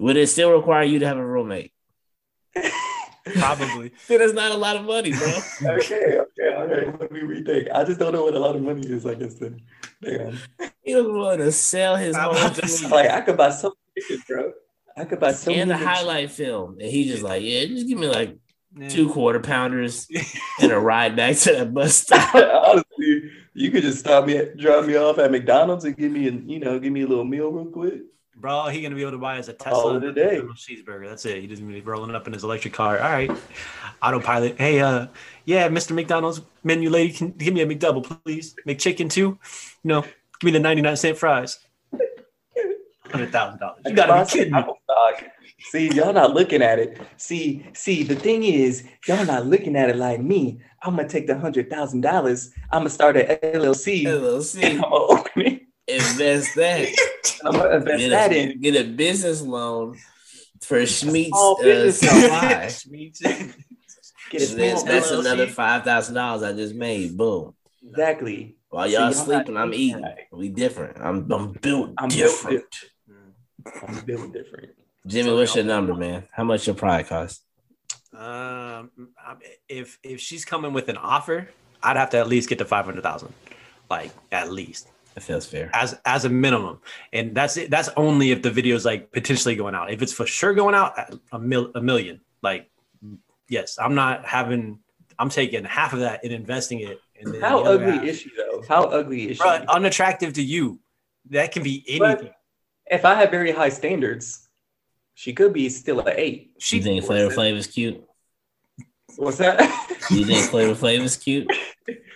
[0.00, 1.72] Would it still require you to have a roommate?
[3.38, 3.92] Probably.
[4.08, 5.28] Then it's not a lot of money, bro.
[5.76, 7.00] okay, okay, all right.
[7.00, 7.70] Let me rethink.
[7.72, 9.06] I just don't know what a lot of money is.
[9.06, 9.60] I guess then,
[10.02, 10.38] damn.
[10.82, 13.50] He was willing to sell his I'm whole about to thing Like I could buy
[13.50, 14.52] so many tickets, bro.
[14.96, 15.86] I could buy so and the many.
[15.86, 16.78] highlight film.
[16.80, 18.36] And he just like, yeah, just give me like
[18.76, 18.88] Yeah.
[18.88, 20.08] two quarter pounders
[20.62, 22.34] and a ride back to that bus stop.
[22.34, 26.26] Honestly, You could just stop me, at, drop me off at McDonald's and give me
[26.26, 28.00] a, you know, give me a little meal real quick.
[28.40, 30.36] Bro, all he gonna be able to buy is a Tesla of the and day.
[30.38, 31.08] a cheeseburger.
[31.08, 31.40] That's it.
[31.42, 32.98] He doesn't even be rolling up in his electric car.
[32.98, 33.30] All right,
[34.02, 34.56] autopilot.
[34.56, 35.08] Hey, uh,
[35.44, 35.92] yeah, Mr.
[35.92, 38.54] McDonald's menu lady, can give me a McDouble, please.
[38.66, 39.38] McChicken too.
[39.82, 41.58] You know, give me the ninety nine cent fries.
[43.10, 43.82] Hundred thousand dollars.
[43.84, 44.62] You gotta be kidding me.
[45.70, 46.98] See, y'all not looking at it.
[47.18, 50.60] See, see, the thing is, y'all not looking at it like me.
[50.82, 52.52] I'm gonna take the hundred thousand dollars.
[52.72, 54.06] I'm gonna start an LLC.
[54.06, 55.59] and LLC, I'm gonna open it.
[55.88, 56.88] Invest that.
[57.44, 58.60] I'm gonna invest Get that a, in.
[58.60, 59.96] get a business loan
[60.60, 62.70] for Schmeat's Small uh, business supply.
[64.30, 67.16] Get a And that's another five thousand dollars I just made.
[67.16, 67.54] Boom.
[67.88, 68.56] Exactly.
[68.68, 70.02] While y'all y'all sleeping, I'm eating eating.
[70.02, 70.18] right.
[70.30, 70.98] We different.
[71.00, 72.74] I'm I'm built I'm built different.
[73.88, 74.70] I'm built different.
[75.06, 76.24] Jimmy, what's your number, man?
[76.30, 77.42] How much your pride cost?
[78.16, 78.90] Um,
[79.68, 81.48] if if she's coming with an offer,
[81.82, 83.32] I'd have to at least get to five hundred thousand,
[83.88, 85.70] like at least That feels fair.
[85.74, 86.78] as as a minimum,
[87.12, 87.70] and that's it.
[87.70, 89.90] That's only if the video's like potentially going out.
[89.92, 90.94] If it's for sure going out,
[91.32, 92.20] a mil a million.
[92.42, 92.70] Like,
[93.48, 94.78] yes, I'm not having.
[95.18, 97.00] I'm taking half of that and investing it.
[97.20, 98.62] And then How the ugly half- is she though?
[98.68, 99.42] How ugly is she?
[99.42, 100.80] Bro, unattractive to you?
[101.30, 102.30] That can be anything.
[102.90, 104.48] if I have very high standards,
[105.14, 106.52] she could be still an eight.
[106.54, 108.02] You She think Flavor Flav is cute?
[109.16, 109.60] What's that?
[110.10, 111.50] You think Flavor Flav is cute?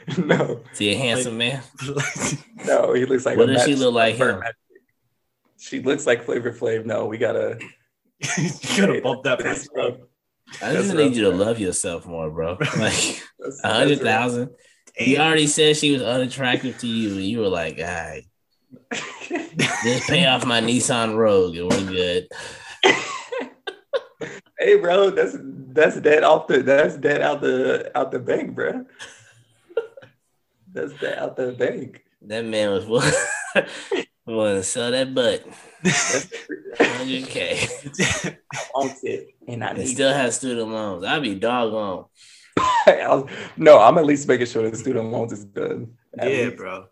[0.19, 1.63] no, Is he a handsome man?
[2.67, 3.37] no, he looks like.
[3.39, 4.41] What a does she look like a him?
[4.41, 4.55] match-
[5.59, 6.85] She looks like Flavor Flav.
[6.85, 7.59] No, we gotta.
[8.39, 9.97] you gotta bump that price, bro.
[10.63, 11.39] I That's just need rough, you to bro.
[11.47, 12.53] love yourself more, bro.
[12.61, 14.49] Like That's- a that's hundred
[14.95, 18.25] He already said she was unattractive to you, and you were like, all right,
[18.93, 22.29] just pay off my Nissan Rogue and we're good.
[24.59, 28.85] hey, bro, that's that's dead off the that's dead out the out the bank, bro.
[30.75, 32.03] That's dead out the bank.
[32.23, 33.13] That man was willing,
[34.27, 35.47] willing to sell that butt.
[35.85, 38.37] 100K.
[38.53, 41.05] I want it, and I still has student loans.
[41.05, 42.07] I'd be doggone.
[42.87, 45.93] I'll- no, I'm at least making sure the student loans is done.
[46.17, 46.57] Yeah, least.
[46.57, 46.87] bro.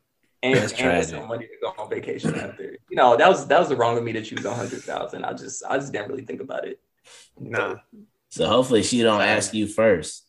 [0.44, 2.76] And, That's and some money to go on vacation after.
[2.90, 5.24] You know, that was that was the wrong of me to choose a hundred thousand.
[5.24, 6.80] I just I just didn't really think about it.
[7.38, 7.76] Nah.
[8.30, 10.21] So hopefully she don't ask you first.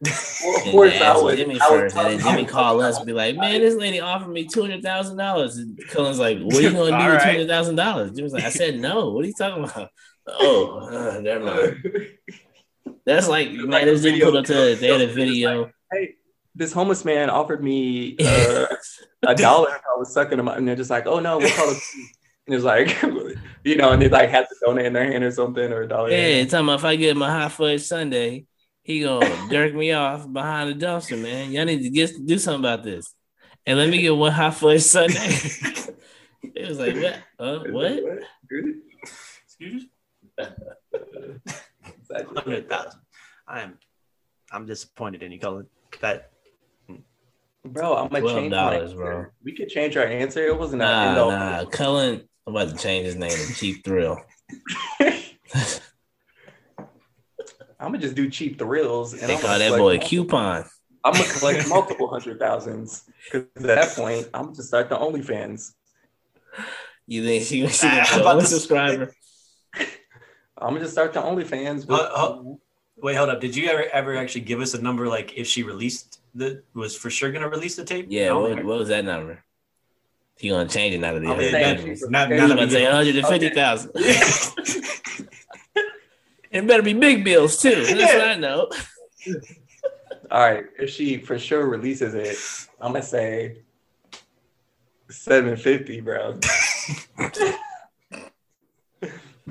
[0.00, 0.12] Well,
[0.56, 1.36] of And course, I would.
[1.38, 3.98] Jimmy I would first, and then Jimmy call us and be like, "Man, this lady
[4.00, 7.10] offered me two hundred thousand dollars." And Cullen's like, "What are you gonna do All
[7.10, 9.10] with two hundred thousand dollars?" Jimmy's like, "I said no.
[9.10, 9.90] What are you talking about?"
[10.28, 11.84] Oh, uh, never mind.
[13.06, 15.14] That's like, man, Like this dude put up to they had a video.
[15.64, 15.70] video.
[15.92, 16.14] hey,
[16.54, 18.66] this homeless man offered me uh,
[19.26, 20.58] a dollar if I was sucking him, up.
[20.58, 21.78] and they're just like, "Oh no, we'll call it."
[22.46, 23.02] And it's like,
[23.64, 25.88] you know, and they like had to donate in their hand or something or a
[25.88, 26.10] dollar.
[26.10, 28.44] Yeah, talking about if I get my hot fudge sundae,
[28.88, 31.52] he gonna jerk me off behind the dumpster, man.
[31.52, 33.14] Y'all need to get do something about this.
[33.66, 35.14] And let me get one hot fudge sundae.
[36.54, 37.22] it was like, what?
[37.38, 38.02] Uh, what?
[39.44, 39.84] Excuse
[40.38, 40.46] me?
[42.34, 43.00] Hundred thousand.
[43.46, 43.78] I am.
[44.50, 45.66] I'm disappointed in you, Cullen.
[46.00, 46.30] That
[47.66, 48.96] Bro, I'm gonna change my $12, answer.
[48.96, 49.26] bro.
[49.44, 50.46] We could change our answer.
[50.46, 51.64] It wasn't a Nah, nah.
[51.66, 54.18] Cullen, I'm about to change his name to Cheap Thrill.
[57.80, 59.12] I'm gonna just do cheap thrills.
[59.14, 60.64] And They I'm call that boy multiple- Coupon.
[61.04, 65.72] I'm gonna collect multiple hundred thousands because at that point, I'm gonna start the OnlyFans.
[67.06, 69.14] You think she she Ah, gonna I'm be about subscriber?
[70.58, 71.86] I'm gonna just start the OnlyFans.
[71.86, 72.42] With, Uh, uh,
[72.96, 73.40] wait, hold up.
[73.40, 76.96] Did you ever ever actually give us a number like if she released the was
[76.96, 78.06] for sure gonna release the tape?
[78.08, 79.44] Yeah, what, what was that number?
[80.36, 81.84] He gonna change it now that he I'm heard saying that.
[81.84, 83.90] she's- Now- He now was that about we to say get- 150,000.
[86.50, 87.84] It better be big bills too.
[87.84, 88.70] That's what I know.
[90.30, 92.36] all right, if she for sure releases it,
[92.80, 93.58] I'm gonna say
[95.10, 96.38] 750, bro.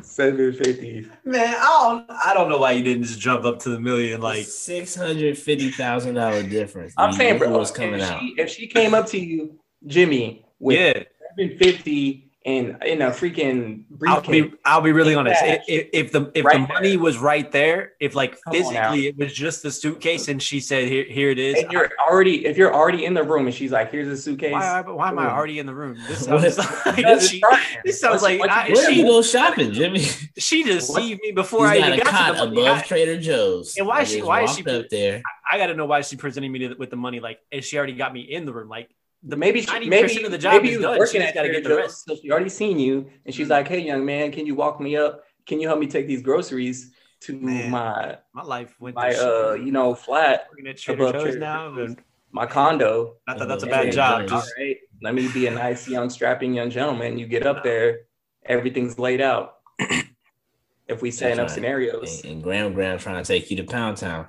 [0.01, 1.07] 750.
[1.25, 4.21] Man, I don't I don't know why you didn't just jump up to the million
[4.21, 6.93] like six hundred fifty thousand dollar difference.
[6.97, 8.19] I'm saying, bro, what was coming if out.
[8.19, 11.03] she, if she came up to you, Jimmy, with yeah.
[11.37, 14.23] 750 and in a freaking briefcase.
[14.25, 15.41] I'll be I'll be really honest.
[15.41, 15.65] cash.
[15.67, 16.99] If, if the if Right the money there.
[16.99, 20.87] was right there, if like Come physically it was just the suitcase and she said
[20.87, 21.61] here here it is.
[21.61, 24.53] and you're already if you're already in the room and she's like, "Here's the suitcase."
[24.53, 25.97] why, why, why am I already in the room?
[26.07, 29.21] This sounds like Because she, it's this sounds like I, Where do she, you go
[29.21, 29.99] shopping, Jimmy?
[30.37, 32.61] She deceived me before got I even a got to cot the money.
[32.61, 33.75] above I, Trader Joe's.
[33.77, 35.21] And why I is she- why is she- up there?
[35.51, 37.19] I got to know why she presenting me to, with the money.
[37.21, 38.67] Like, and she already got me in the room.
[38.69, 38.89] Like,
[39.27, 40.97] the maybe she, maybe of the job maybe is you done.
[40.97, 42.05] working She at gotta Trader get the Joe's, rest.
[42.07, 44.95] So she already seen you, and she's like, "Hey, young man, can you walk me
[44.95, 45.23] up?
[45.45, 47.71] Can you help me take these groceries to Man.
[47.71, 49.65] my my life went my uh shit.
[49.65, 51.73] you know flat?" working at Trader above Joe's Trader now.
[51.77, 52.01] And
[52.31, 53.15] my condo.
[53.27, 54.21] Not that that's a bad yeah, job.
[54.21, 54.27] yeah.
[54.27, 57.17] Just All right, let me be a nice, young, strapping young gentleman.
[57.17, 58.01] You get up there,
[58.45, 59.55] everything's laid out.
[60.87, 63.97] If we setting up scenarios, And, and Graham Graham trying to take you to Pound
[63.97, 64.27] Town.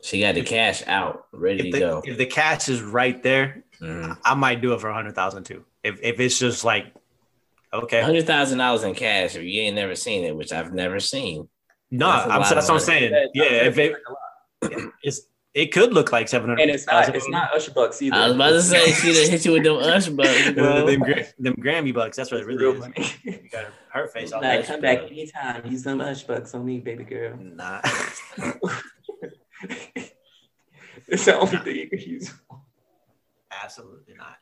[0.00, 2.02] She got the cash out, ready if to the, go.
[2.06, 4.16] if the cash is right there, Mhm.
[4.24, 5.64] I might do it for a hundred thousand too.
[5.82, 6.86] If if it's just like,
[7.72, 11.00] okay, Hundred thousand dollars in cash if you ain't never seen it, which I've never
[11.00, 11.48] seen.
[11.90, 13.12] no, That's a I'm, lot that's what I'm saying.
[13.34, 13.96] Yeah, if it,
[15.02, 15.22] it's
[15.54, 16.62] it could look like seven hundred.
[16.62, 18.16] and it's not it's not Usher bucks either.
[18.16, 20.86] I was about to say she'd have hit you with them Ush bucks, bro.
[20.86, 21.00] them,
[21.38, 22.16] them Grammy bucks.
[22.16, 22.80] That's what it really real is.
[22.80, 23.04] money.
[23.24, 25.66] You got her face all Like, come back anytime.
[25.66, 27.36] Use them Ush bucks on me, baby girl.
[27.36, 27.80] Nah.
[31.08, 32.32] it's the only thing you can use.
[33.62, 34.36] Absolutely not.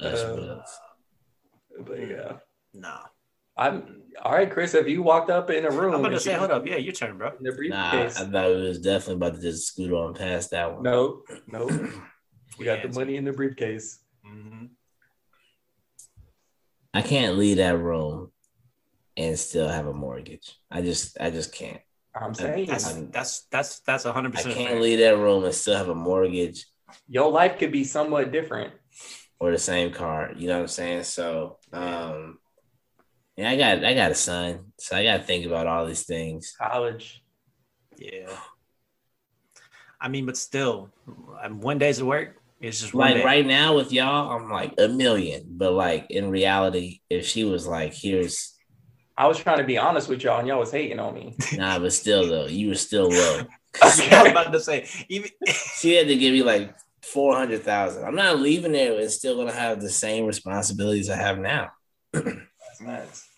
[0.00, 0.78] Ush Uh, bucks.
[1.80, 2.32] But yeah.
[2.74, 2.96] No.
[3.58, 4.74] I'm all right, Chris.
[4.74, 6.66] If you walked up in a room, I'm about to say, she- hold up.
[6.66, 7.32] Yeah, your turn, bro.
[7.38, 10.74] in the Nah, I thought it was definitely about to just scoot on past that
[10.74, 10.82] one.
[10.82, 11.68] no, no.
[12.58, 13.98] We got the money in the briefcase.
[14.26, 14.70] Mhm.
[16.94, 18.32] I can't leave that room
[19.14, 20.56] and still have a mortgage.
[20.70, 21.82] I just I just can't.
[22.14, 25.54] I'm saying That's I'm- that's that's that's a hundred I can't leave that room and
[25.54, 26.64] still have a mortgage
[27.08, 28.72] your life could be somewhat different.
[29.38, 30.32] or the same car.
[30.36, 31.02] You know what I'm saying?
[31.04, 32.38] So um
[33.36, 34.72] yeah, I got I got a son.
[34.78, 36.54] So I gotta think about all these things.
[36.58, 37.22] College.
[37.98, 38.30] Yeah.
[40.00, 40.90] I mean, but still,
[41.42, 42.36] um, one day's of work.
[42.60, 43.24] It's just Like day.
[43.24, 45.44] right now with y'all, I'm like a million.
[45.50, 48.54] But like in reality, if she was like, here's
[49.18, 51.36] I was trying to be honest with y'all, and y'all was hating on me.
[51.56, 53.42] nah, but still though, you were still low.
[53.82, 53.86] I
[54.22, 55.30] was about to say, even
[55.78, 56.74] She had to give me like
[57.12, 58.04] four hundred thousand.
[58.04, 61.70] I'm not leaving there and still gonna have the same responsibilities I have now.
[62.12, 63.28] That's nuts.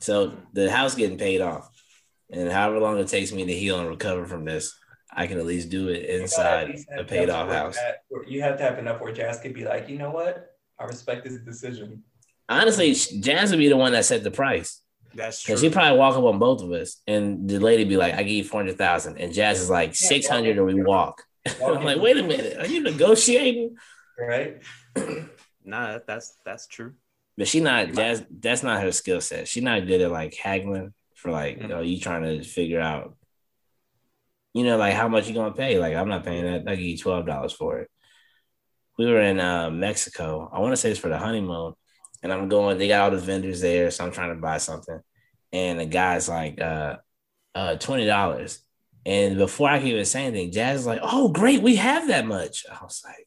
[0.00, 1.68] So the house getting paid off,
[2.30, 4.74] and however long it takes me to heal and recover from this,
[5.12, 7.76] I can at least do it You gotta at inside a paid off house.
[7.76, 10.56] that- where You have to have enough where Jazz could be like, you know what?
[10.78, 12.02] I respect this decision.
[12.48, 14.80] Honestly, Jazz would be the one that set the price
[15.14, 15.52] that's true.
[15.54, 18.22] because she probably walk up on both of us, and the lady be like, "I
[18.22, 21.22] give you four hundred thousand, and Jazz is like six hundred, or we walk.
[21.46, 23.76] I'm like, wait a minute, are you negotiating?
[24.18, 24.62] Right?
[25.64, 26.94] nah, that's that's true.
[27.38, 29.48] But she not that's That's not her skill set.
[29.48, 31.70] She not good at like haggling for like, Mhm.
[31.70, 33.16] oh, you trying to figure out,
[34.52, 35.78] you know, like how much you gonna pay.
[35.78, 36.70] Like I'm not paying that.
[36.70, 37.90] I give you twelve dollars for it.
[38.98, 40.50] We were in uh, Mexico.
[40.52, 41.72] I want to say it's for the honeymoon,
[42.22, 42.76] and I'm going.
[42.76, 45.00] They got all the vendors there, so I'm trying to buy something,
[45.52, 46.96] and the guy's like, uh,
[47.54, 48.60] uh, twenty dollars.
[49.06, 52.26] And before I can even say anything, Jazz is like, "Oh, great, we have that
[52.26, 53.26] much." I was like,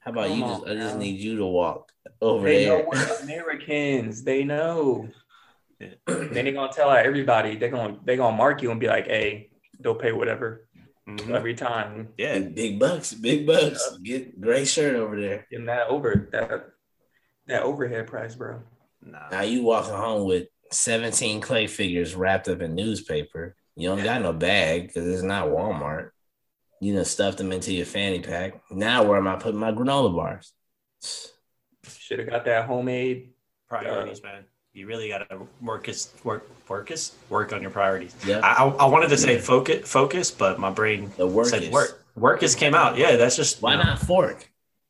[0.00, 0.42] "How about you?
[0.42, 4.24] Come Just, I just need you to walk over They there." know Americans.
[4.24, 5.08] They know.
[5.78, 5.88] Yeah.
[6.06, 7.56] then they gonna tell everybody.
[7.56, 10.66] They're gonna they're gonna mark you and be like, hey, they'll pay whatever
[11.08, 11.34] Mhm.
[11.34, 12.08] every time.
[12.18, 13.96] Yeah, Big, big bucks, big bucks.
[14.02, 15.46] Get gray shirt over there.
[15.50, 16.66] Give them that over that
[17.46, 18.60] that overhead price, bro.
[19.02, 19.28] nah.
[19.30, 23.56] Now you walking home with 17 clay figures wrapped up in newspaper.
[23.80, 26.10] You don't got no bag because it's not Walmart.
[26.82, 28.60] You know, stuff them into your fanny pack.
[28.70, 30.52] Now where am I putting my granola bars?
[31.88, 33.30] Should have got that homemade.
[33.68, 34.44] priorities, man.
[34.74, 38.14] You really got to work is work workus work on your priorities.
[38.26, 38.44] Yep.
[38.44, 41.70] I, I I wanted to say focus focus, but my brain The work said is.
[41.70, 42.04] work.
[42.18, 42.98] Workus came out.
[42.98, 44.46] Yeah, that's just Why not fork?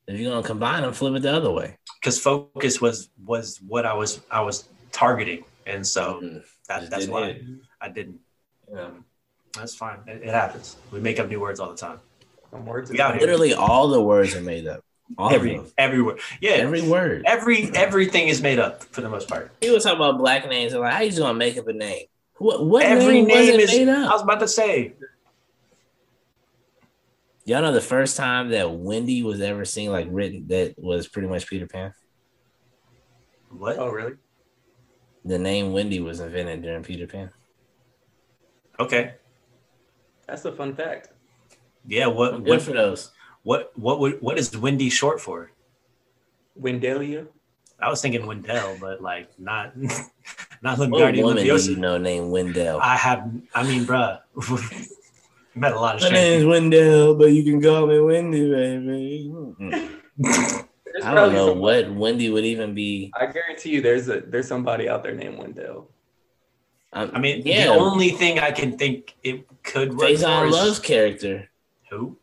[0.08, 1.76] If you're gonna combine them, flip it the other way.
[2.00, 7.06] Because focus was was what I was I was targeting, and so Mm, that, that's
[7.06, 7.44] why hit.
[7.80, 8.18] I didn't.
[8.72, 8.90] Yeah.
[9.54, 9.98] That's fine.
[10.06, 10.76] It, it happens.
[10.92, 11.98] We make up new words all the time.
[12.50, 12.90] Some words.
[12.90, 13.20] We out here.
[13.20, 14.84] Literally all the words are made up.
[15.18, 15.72] All Every of them.
[15.76, 16.16] everywhere.
[16.40, 16.52] Yeah.
[16.52, 17.24] Every word.
[17.26, 19.50] Every everything is made up for the most part.
[19.60, 20.72] He was talking about black names.
[20.72, 22.06] They're like, how you just gonna make up a name?
[22.38, 23.72] What, what Every name, name is.
[23.76, 24.94] made I was about to say.
[27.44, 31.26] Y'all know the first time that Wendy was ever seen like written that was pretty
[31.26, 31.92] much Peter Pan.
[33.50, 33.78] What?
[33.78, 34.14] Oh, really?
[35.24, 37.30] The name Wendy was invented during Peter Pan.
[38.80, 39.14] Okay.
[40.26, 41.10] That's a fun fact.
[41.86, 42.06] Yeah.
[42.06, 42.44] What?
[42.44, 42.62] Good What?
[42.62, 43.10] for those.
[43.42, 43.72] What?
[43.78, 44.00] What?
[44.00, 45.52] Would, what is Wendy short for?
[46.60, 47.26] Wendelia.
[47.78, 49.76] I was thinking Wendell, but like not
[50.62, 52.78] not What Lingardi woman do you know named Wendell?
[52.82, 53.30] I have.
[53.54, 54.20] I mean, bruh.
[55.54, 59.32] met a lot of My strange name's Wendell, but you can call me Wendy, baby.
[61.02, 63.10] I don't know some- what Wendy would even be.
[63.18, 65.90] I guarantee you, there's a there's somebody out there named Wendell.
[66.92, 70.48] Um, I mean, yeah, the only thing I can think it could work for Faizon
[70.48, 71.48] is Love's character.
[71.88, 72.16] who?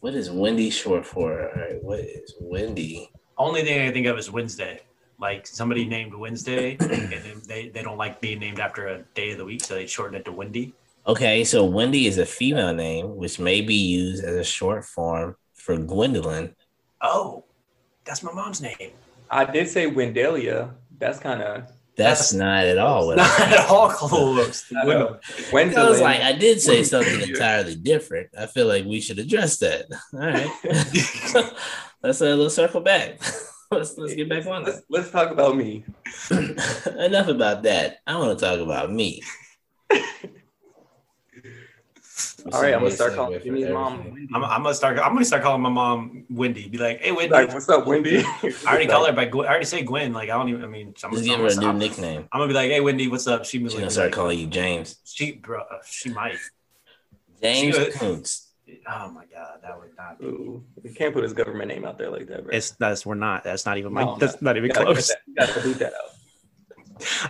[0.00, 1.48] What is Wendy short for?
[1.48, 3.10] All right, what is Wendy?
[3.38, 4.80] Only thing I think of is Wednesday.
[5.18, 9.38] Like somebody named Wednesday, and they, they don't like being named after a day of
[9.38, 10.74] the week, so they shorten it to Wendy.
[11.06, 15.36] Okay, so Wendy is a female name, which may be used as a short form
[15.54, 16.54] for Gwendolyn.
[17.00, 17.44] Oh,
[18.04, 18.90] that's my mom's name.
[19.30, 20.72] I did say Wendelia.
[20.98, 24.70] That's kind of That's, That's- not at all what I Not at all close.
[24.76, 25.18] I know.
[25.52, 28.28] I was like, I did say something entirely different.
[28.38, 29.86] I feel like we should address that.
[30.12, 31.54] All right,
[32.02, 33.18] let's uh, let's circle back.
[33.70, 35.84] let's let's get back on let's, let's talk about me.
[36.30, 37.98] Enough about that.
[38.06, 39.22] I want to talk about me.
[42.52, 44.28] All right, I'm gonna start calling Jimmy's mom.
[44.34, 44.98] I'm, I'm gonna start.
[44.98, 46.68] I'm gonna start calling my mom Wendy.
[46.68, 47.32] Be like, hey Wendy.
[47.32, 48.18] Like, what's up, Wendy?
[48.24, 49.24] I already call her by.
[49.26, 49.46] Gwen.
[49.46, 50.12] I already say Gwen.
[50.12, 50.64] Like I don't even.
[50.64, 52.28] I mean, I'm, Just I'm, give her a new I'm, nickname.
[52.32, 53.44] I'm gonna be like, hey Wendy, what's up?
[53.44, 54.98] She be She's like, gonna start like, calling you James.
[55.04, 56.36] She, bro, she might.
[57.42, 58.26] James She would-
[58.88, 60.18] Oh my god, that would not.
[60.18, 60.26] Be.
[60.26, 62.52] Ooh, you can't put his government name out there like that, bro.
[62.52, 63.44] It's that's we're not.
[63.44, 63.92] That's not even.
[63.92, 65.08] My, No, that's not even You gotta, close.
[65.36, 66.10] cut gotta boot that out.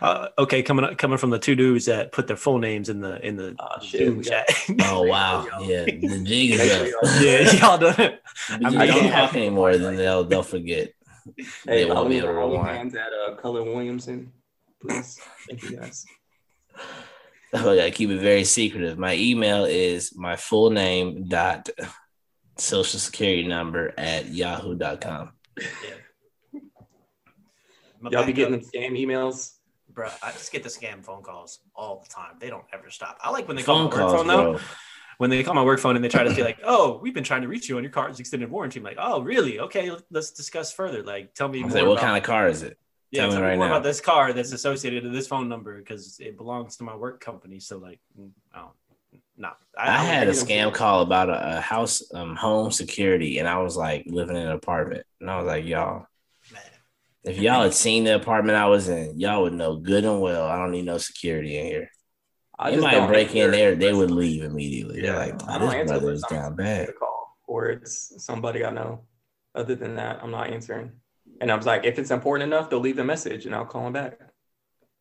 [0.00, 3.00] Uh, okay, coming up, coming from the two dudes that put their full names in
[3.00, 4.00] the in the Oh shit.
[4.06, 4.48] Zoom got- chat.
[4.84, 7.20] Oh wow, yeah, the jig is up.
[7.20, 8.22] yeah, y'all done it.
[8.50, 10.92] I you mean, don't I- talk anymore, then they'll they'll forget.
[11.64, 12.96] Hey, They won't be able to on rewind.
[12.96, 14.32] At uh, Cullen Williamson,
[14.80, 15.18] please.
[15.48, 16.04] Thank you guys.
[17.52, 18.98] Oh, I gotta keep it very secretive.
[18.98, 21.68] My email is my full name dot
[22.58, 25.32] social security number at yahoo.com.
[28.10, 29.54] Y'all be getting them scam emails.
[29.96, 30.10] Bro.
[30.22, 32.36] I just get the scam phone calls all the time.
[32.38, 33.18] They don't ever stop.
[33.20, 34.60] I like when they call Phone my work phone though.
[35.18, 37.24] When they call my work phone and they try to be like, "Oh, we've been
[37.24, 39.58] trying to reach you on your car's extended warranty." I'm like, "Oh, really?
[39.58, 41.02] Okay, let's discuss further.
[41.02, 42.78] Like, tell me I say, what kind of car is it?
[43.10, 43.72] yeah, tell tell me right more now.
[43.76, 47.20] about this car that's associated to this phone number because it belongs to my work
[47.24, 48.72] company." So, like, mm, oh,
[49.38, 53.56] no, I had a scam call about a, a house um home security, and I
[53.56, 56.06] was like living in an apartment, and I was like, y'all.
[57.26, 60.46] If y'all had seen the apartment I was in, y'all would know good and well
[60.46, 61.90] I don't need no security in here.
[62.58, 65.02] I They might break in there, they would leave immediately.
[65.02, 65.18] They're Yeah.
[65.18, 66.94] like, I oh, don't this answer brother is down on bad.
[66.98, 69.02] call or it's somebody I know.
[69.54, 70.92] Other than that, I'm not answering.
[71.40, 73.84] And I was like, if it's important enough, they'll leave a message and I'll call
[73.84, 74.18] them back.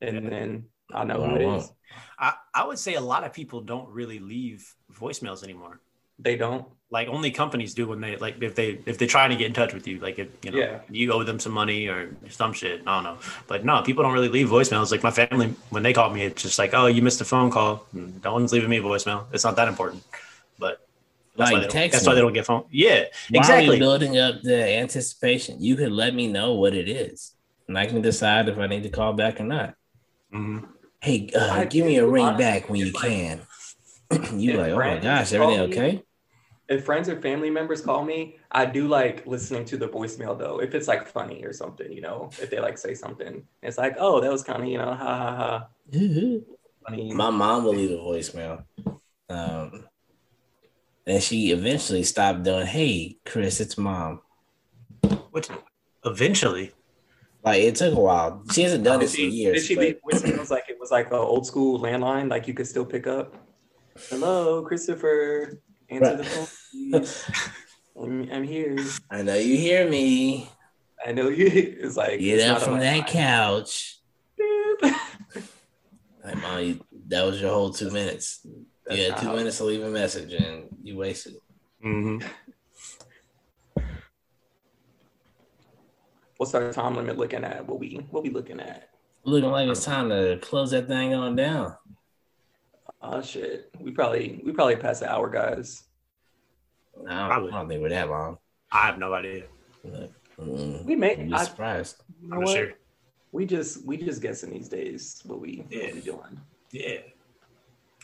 [0.02, 1.64] And then I know Well, who I it won't.
[1.64, 1.74] is.
[2.20, 5.82] I, I would say a lot of people don't really leave voicemails anymore.
[6.20, 6.68] They don't.
[6.92, 9.54] Like only companies do when they like if they if they try to get in
[9.54, 10.80] touch with you, like if you know Yeah.
[10.90, 12.82] you owe them some money or some shit.
[12.86, 13.18] I don't know,
[13.48, 14.92] but no, people don't really leave voicemails.
[14.92, 17.50] Like my family, when they call me, it's just like, oh, you missed a phone
[17.50, 17.86] call.
[17.92, 19.26] No one's leaving me a voicemail.
[19.34, 20.04] It's not that important.
[20.60, 20.88] But
[21.36, 22.66] that's, why, they don't, text that's why they don't get phone.
[22.72, 23.70] Yeah, While exactly.
[23.72, 27.34] we building up the anticipation, you could let me know what it is,
[27.68, 29.74] and I can decide if I need to call back or not.
[30.32, 30.68] Mhm.
[31.02, 33.42] Hey, uh, give me a ring back when you can.
[34.34, 36.04] you If like, oh my gosh, everything me- okay?
[36.68, 40.60] If friends or family members call me, I do like listening to the voicemail though.
[40.60, 43.96] If it's like funny or something, you know, if they like say something, it's like,
[44.00, 45.68] oh, that was kind of, you know, ha ha ha.
[46.88, 47.14] Funny.
[47.14, 48.64] My mom will leave a voicemail.
[49.30, 49.86] Um,
[51.06, 54.22] and she eventually stopped doing, hey, Chris, it's mom.
[55.32, 55.50] Which
[56.04, 56.72] eventually,
[57.44, 58.44] Like it took a while.
[58.52, 59.58] She hasn't done Did this she, in years.
[59.62, 62.56] did she but- leave voicemails like it was like an old school landline, like you
[62.56, 63.36] could still pick up?
[64.10, 65.62] Hello, Christopher.
[65.90, 67.26] Answer the phone, please.
[68.02, 68.76] I'm, I'm here.
[69.10, 70.50] I know you hear me.
[71.06, 71.48] I know you.
[71.48, 73.08] It's like Get it's up from that landline.
[73.08, 74.00] couch.
[74.82, 74.96] That's
[76.24, 78.46] Like, mom, that was your whole two minutes.
[78.90, 81.42] You had two minutes to leave a message and you wasted it.
[81.86, 82.24] Mhm.
[86.38, 87.66] What's our time limit looking at?
[87.66, 88.90] What we what we looking at?
[89.24, 91.76] Looking like it's time to close that thing on down.
[93.08, 93.70] Oh shit.
[93.80, 95.84] We probably we probably passed the hour, guys.
[97.02, 98.38] No, I don't think we're that long.
[98.72, 99.44] I have no idea.
[99.84, 102.04] But, mm, We may I'd be I, surprised.
[102.22, 102.56] you know I'm what?
[102.56, 102.72] sure.
[103.32, 105.86] We just we just guessing these days what we Yeah.
[105.88, 106.42] what we doing.
[106.72, 106.98] Yeah.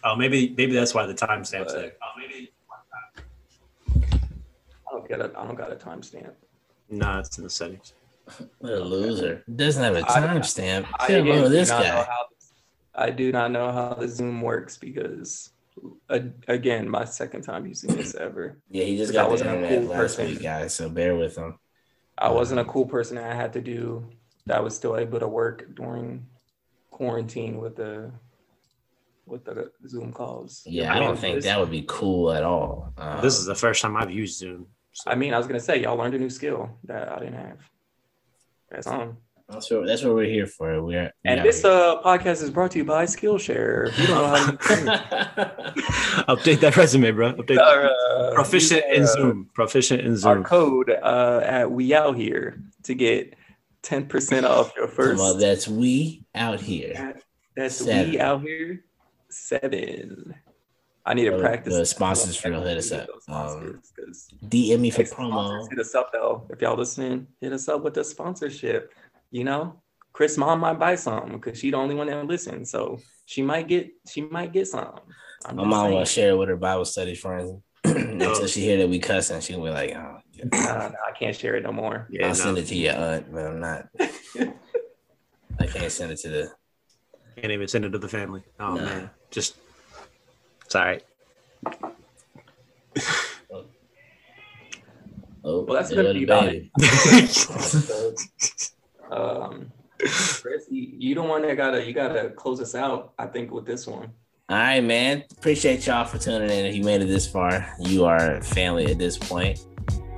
[0.04, 1.92] Oh, maybe maybe that's why the timestamp's But- there.
[2.04, 2.52] Oh, maybe.
[3.96, 6.34] I don't get a I don't got a timestamp.
[6.90, 7.94] No, it's in the settings.
[8.60, 9.44] What a loser.
[9.56, 10.86] Doesn't have a I- timestamp.
[11.00, 12.04] I Get again, do this not know guy.
[12.04, 12.41] how this-
[12.94, 15.52] I do not know how the Zoom works because
[16.10, 18.58] uh, again, my second time using this ever.
[18.70, 20.28] Yeah, he just Because I got the wasn't a cool last person.
[20.28, 20.74] week, guys.
[20.74, 21.58] So bear with him.
[22.18, 24.06] I wasn't a cool person I had to do
[24.46, 26.26] that was still able to work during
[26.90, 28.12] quarantine with the
[29.26, 30.62] with the Zoom calls.
[30.66, 32.92] Yeah, I don't think this- that would be cool at all.
[32.98, 34.68] Um, this is the first time I've used Zoom.
[34.92, 35.10] So.
[35.10, 37.58] I mean, I was gonna say y'all learned a new skill that I didn't have.
[38.70, 39.18] That's on.
[39.52, 40.82] That's what that's what we're here for.
[40.84, 43.90] We're And this uh, podcast is brought to you by Skillshare.
[43.90, 44.58] If you don't know how to
[46.28, 47.34] Update that resume, bro.
[47.34, 47.60] Update.
[47.60, 49.50] our, uh, Proficient in uh, Zoom.
[49.54, 50.38] Proficient in Zoom.
[50.40, 53.36] Our code uh, at We Out Here to get
[53.82, 55.40] ten percent off your first.
[55.40, 57.20] that's we out here.
[57.56, 58.12] That's Seven.
[58.12, 58.84] We Out Here
[59.30, 60.36] seven.
[61.04, 61.76] I need to practice.
[61.76, 63.08] the sponsors for real, hit us up.
[63.28, 63.82] 'cause-
[64.48, 65.68] DM me for promo.
[65.70, 66.46] Hit us up though.
[66.52, 68.94] If y'all listening, hit us up with the sponsorship.
[69.32, 69.82] You know,
[70.14, 72.70] Chris mom might buy something because she the only one that listens.
[72.70, 75.00] So she might get she might get some.
[75.46, 76.06] I'm My mom will saying.
[76.06, 77.52] share it with her Bible study friends
[77.86, 79.40] until she hear that we cussing.
[79.42, 80.46] She will be like, "Oh, yeah.
[80.52, 82.08] Nah, nah, I can't share it no more.
[82.12, 83.88] Yeah, I'll send it to your aunt, but I'm not.
[85.60, 86.52] I can't send it to the.
[87.38, 88.44] can't even send it to the family.
[88.60, 88.84] Oh Nah.
[88.84, 89.56] man, just
[90.66, 91.04] it's all right.
[95.44, 96.72] Oh, Well, that's there gonna be the about baby.
[99.12, 103.14] Um, Chris, you, you the one that gotta you gotta close us out.
[103.20, 104.12] I think with this one.
[104.50, 105.24] All right, man.
[105.38, 106.66] Appreciate y'all for tuning in.
[106.66, 109.66] If you made it this far, you are family at this point.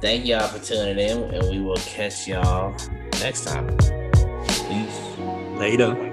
[0.01, 2.75] Thank y'all for tuning in, and we will catch y'all
[3.19, 3.67] next time.
[4.47, 4.99] Peace.
[5.57, 6.12] Later.